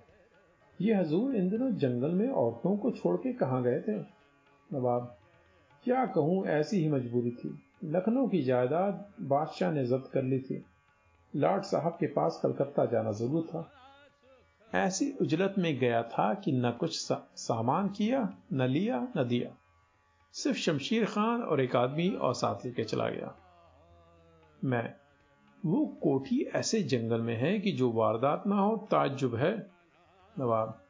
ये 0.80 0.94
हजूर 0.94 1.34
इन 1.36 1.48
दिनों 1.50 1.70
जंगल 1.74 2.10
में 2.10 2.28
औरतों 2.28 2.76
को 2.76 2.90
छोड़ 2.90 3.16
के 3.16 3.32
कहा 3.32 3.60
गए 3.60 3.80
थे? 3.80 3.96
नवाब 4.70 5.16
क्या 5.84 6.04
कहूँ 6.06 6.44
ऐसी 6.46 6.80
ही 6.82 6.88
मजबूरी 6.88 7.30
थी। 7.30 7.58
लखनऊ 7.84 8.28
की 8.28 8.42
जायदाद 8.42 9.04
बादशाह 9.22 9.72
ने 9.72 9.84
जब्त 9.86 10.10
कर 10.12 10.22
ली 10.22 10.38
थी। 10.38 10.64
लॉर्ड 11.34 11.62
साहब 11.62 11.96
के 12.00 12.06
पास 12.06 12.40
कलकत्ता 12.42 12.84
जाना 12.84 13.12
ज़रूर 13.12 13.42
था। 13.42 13.68
ऐसी 14.72 15.10
उजलत 15.20 15.54
में 15.58 15.78
गया 15.78 16.02
था 16.02 16.32
कि 16.34 16.52
न 16.52 16.70
कुछ 16.70 16.96
सा, 16.98 17.28
सामान 17.36 17.88
किया 17.88 18.28
न 18.52 18.62
लिया 18.62 19.08
न 19.16 19.28
दिया। 19.28 19.50
सिर्फ़ 20.34 20.58
शमशीर 20.58 21.04
खान 21.04 21.42
और 21.42 21.60
एक 21.60 21.76
आदमी 21.76 22.10
और 22.10 22.34
साथ 22.34 22.66
लेके 22.66 22.84
चला 22.84 23.08
गया। 23.08 23.34
मैं, 24.64 24.94
वो 25.66 25.86
कोठी 25.86 26.42
ऐसे 26.42 26.82
जंगल 26.82 27.20
में 27.20 27.36
है 27.36 27.58
कि 27.58 27.72
जो 27.72 27.92
वारदात 27.92 28.46
ना 28.46 28.56
हो 28.56 28.88
ताजुब 28.90 29.34
है। 29.34 29.70
नवाब, 30.38 30.80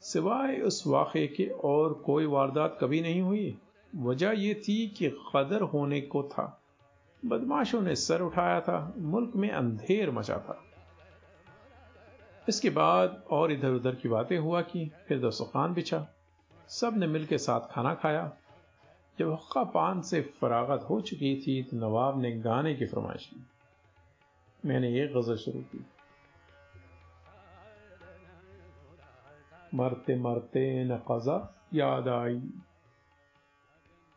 सिवाय 0.00 0.56
उस 0.56 0.84
वाक़े 0.86 1.26
के 1.26 1.46
और 1.46 1.94
कोई 1.94 2.26
वारदात 2.26 2.78
कभी 2.80 3.00
नहीं 3.00 3.20
हुई। 3.20 3.58
वजह 3.96 4.30
यह 4.30 4.54
थी 4.54 4.88
कि 4.88 5.08
कदर 5.08 5.60
होने 5.60 6.00
को 6.00 6.22
था। 6.22 6.60
बदमाशों 7.24 7.82
ने 7.82 7.96
सर 7.96 8.22
उठाया 8.22 8.60
था, 8.60 8.94
मुल्क 8.98 9.32
में 9.36 9.50
अंधेर 9.50 10.10
मचा 10.10 10.38
था। 10.38 10.64
इसके 12.48 12.70
बाद 12.70 13.24
और 13.30 13.52
इधर 13.52 13.70
उधर 13.70 13.94
की 13.94 14.08
बातें 14.08 14.38
हुआ 14.38 14.62
कि 14.62 14.90
फिर 15.08 15.28
दस्तखान 15.28 15.74
बिछा। 15.74 16.06
सबने 16.68 17.06
मिलकर 17.06 17.38
साथ 17.38 17.60
खाना 17.60 17.94
खाया। 17.94 18.32
जब 19.20 19.32
हक्का 19.32 19.64
पान 19.64 20.00
से 20.00 20.20
फरागत 20.20 20.82
हो 20.90 21.00
चुकी 21.00 21.40
थी 21.40 21.62
तो 21.62 21.76
नवाब 21.76 22.20
ने 22.20 22.38
गाने 22.38 22.74
की 22.74 22.86
फरमाइश 22.86 23.26
की। 23.26 23.46
मैंने 24.68 24.90
ये 24.90 25.06
गज़ल 25.06 25.36
शुरू 25.36 25.60
की। 25.60 25.86
मरते 29.74 30.16
मरते 30.16 30.84
न 30.84 30.96
कजा 30.96 31.58
याद 31.74 32.08
आई। 32.08 32.50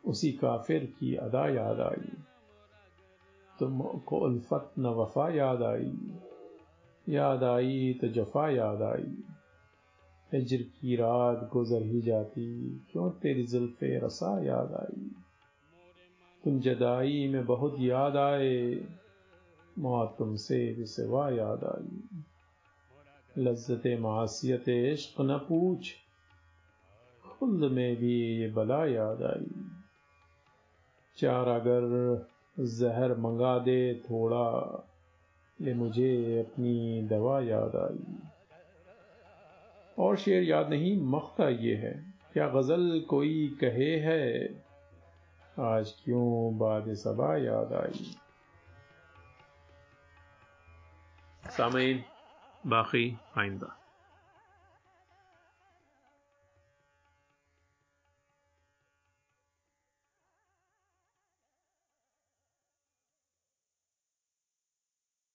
उसी 0.06 0.32
काफिर 0.32 0.86
की 0.86 1.16
अदा 1.16 1.48
याद 1.48 1.80
आई। 1.80 2.24
तुमको 3.60 4.20
उल्फत 4.20 4.72
न 4.80 4.86
वफा 4.86 5.30
याद 5.30 5.63
आई। 5.63 6.18
याद 7.10 7.44
आई 7.44 7.98
तो 8.02 8.08
जफा 8.08 8.50
याद 8.50 8.82
आई। 8.82 9.33
हिजर 10.34 10.58
की 10.58 10.96
रात 10.96 11.50
गुजर 11.54 11.82
ही 11.82 12.02
जाती। 12.02 12.78
क्यों 12.91 13.10
तेरी 13.10 13.43
जुल्फे 13.43 14.00
रसा 14.00 14.46
याद 14.46 14.74
आई? 14.74 15.12
तुम 16.43 16.60
जदाई 16.60 17.28
में 17.28 17.46
बहुत 17.46 17.76
याद 17.80 18.17
आए 18.17 18.88
मौत 19.80 20.15
तुमसे 20.19 20.74
भी 20.74 20.86
सिवा 20.86 21.30
याद 21.30 21.63
आई। 21.63 22.24
लज्जत 23.38 24.00
मासीत 24.00 24.69
इश्क 24.69 25.22
न 25.22 25.38
पूछ 25.38 25.93
खुद 27.30 27.50
में 27.50 27.96
भी 27.96 28.38
ये 28.38 28.50
बला 28.50 28.86
याद 28.86 29.24
आई। 29.24 29.65
चार 31.17 31.48
अगर 31.48 31.84
जहर 32.60 33.17
मंगा 33.17 33.60
दे 33.60 33.96
थोड़ा, 33.96 34.46
ये 35.62 35.74
मुझे 35.74 36.39
अपनी 36.39 37.08
दवा 37.08 37.39
याद 37.41 37.76
आई। 37.76 38.30
और 39.97 40.17
शेर 40.17 40.43
याद 40.43 40.69
नहीं, 40.69 41.01
मख्ता 41.01 41.49
ये 41.49 41.75
है। 41.75 42.13
क्या 42.34 42.47
गज़ल 42.47 43.06
कोई 43.10 43.58
कहे 43.62 43.97
है? 43.99 44.45
आज 45.60 45.91
क्यों 46.06 46.58
बाद 46.58 46.93
सबा 46.93 47.38
याद 47.38 47.73
आई? 47.73 48.15
सामीन 51.49 52.03
बाकी 52.67 53.17
आइंदा। 53.38 53.83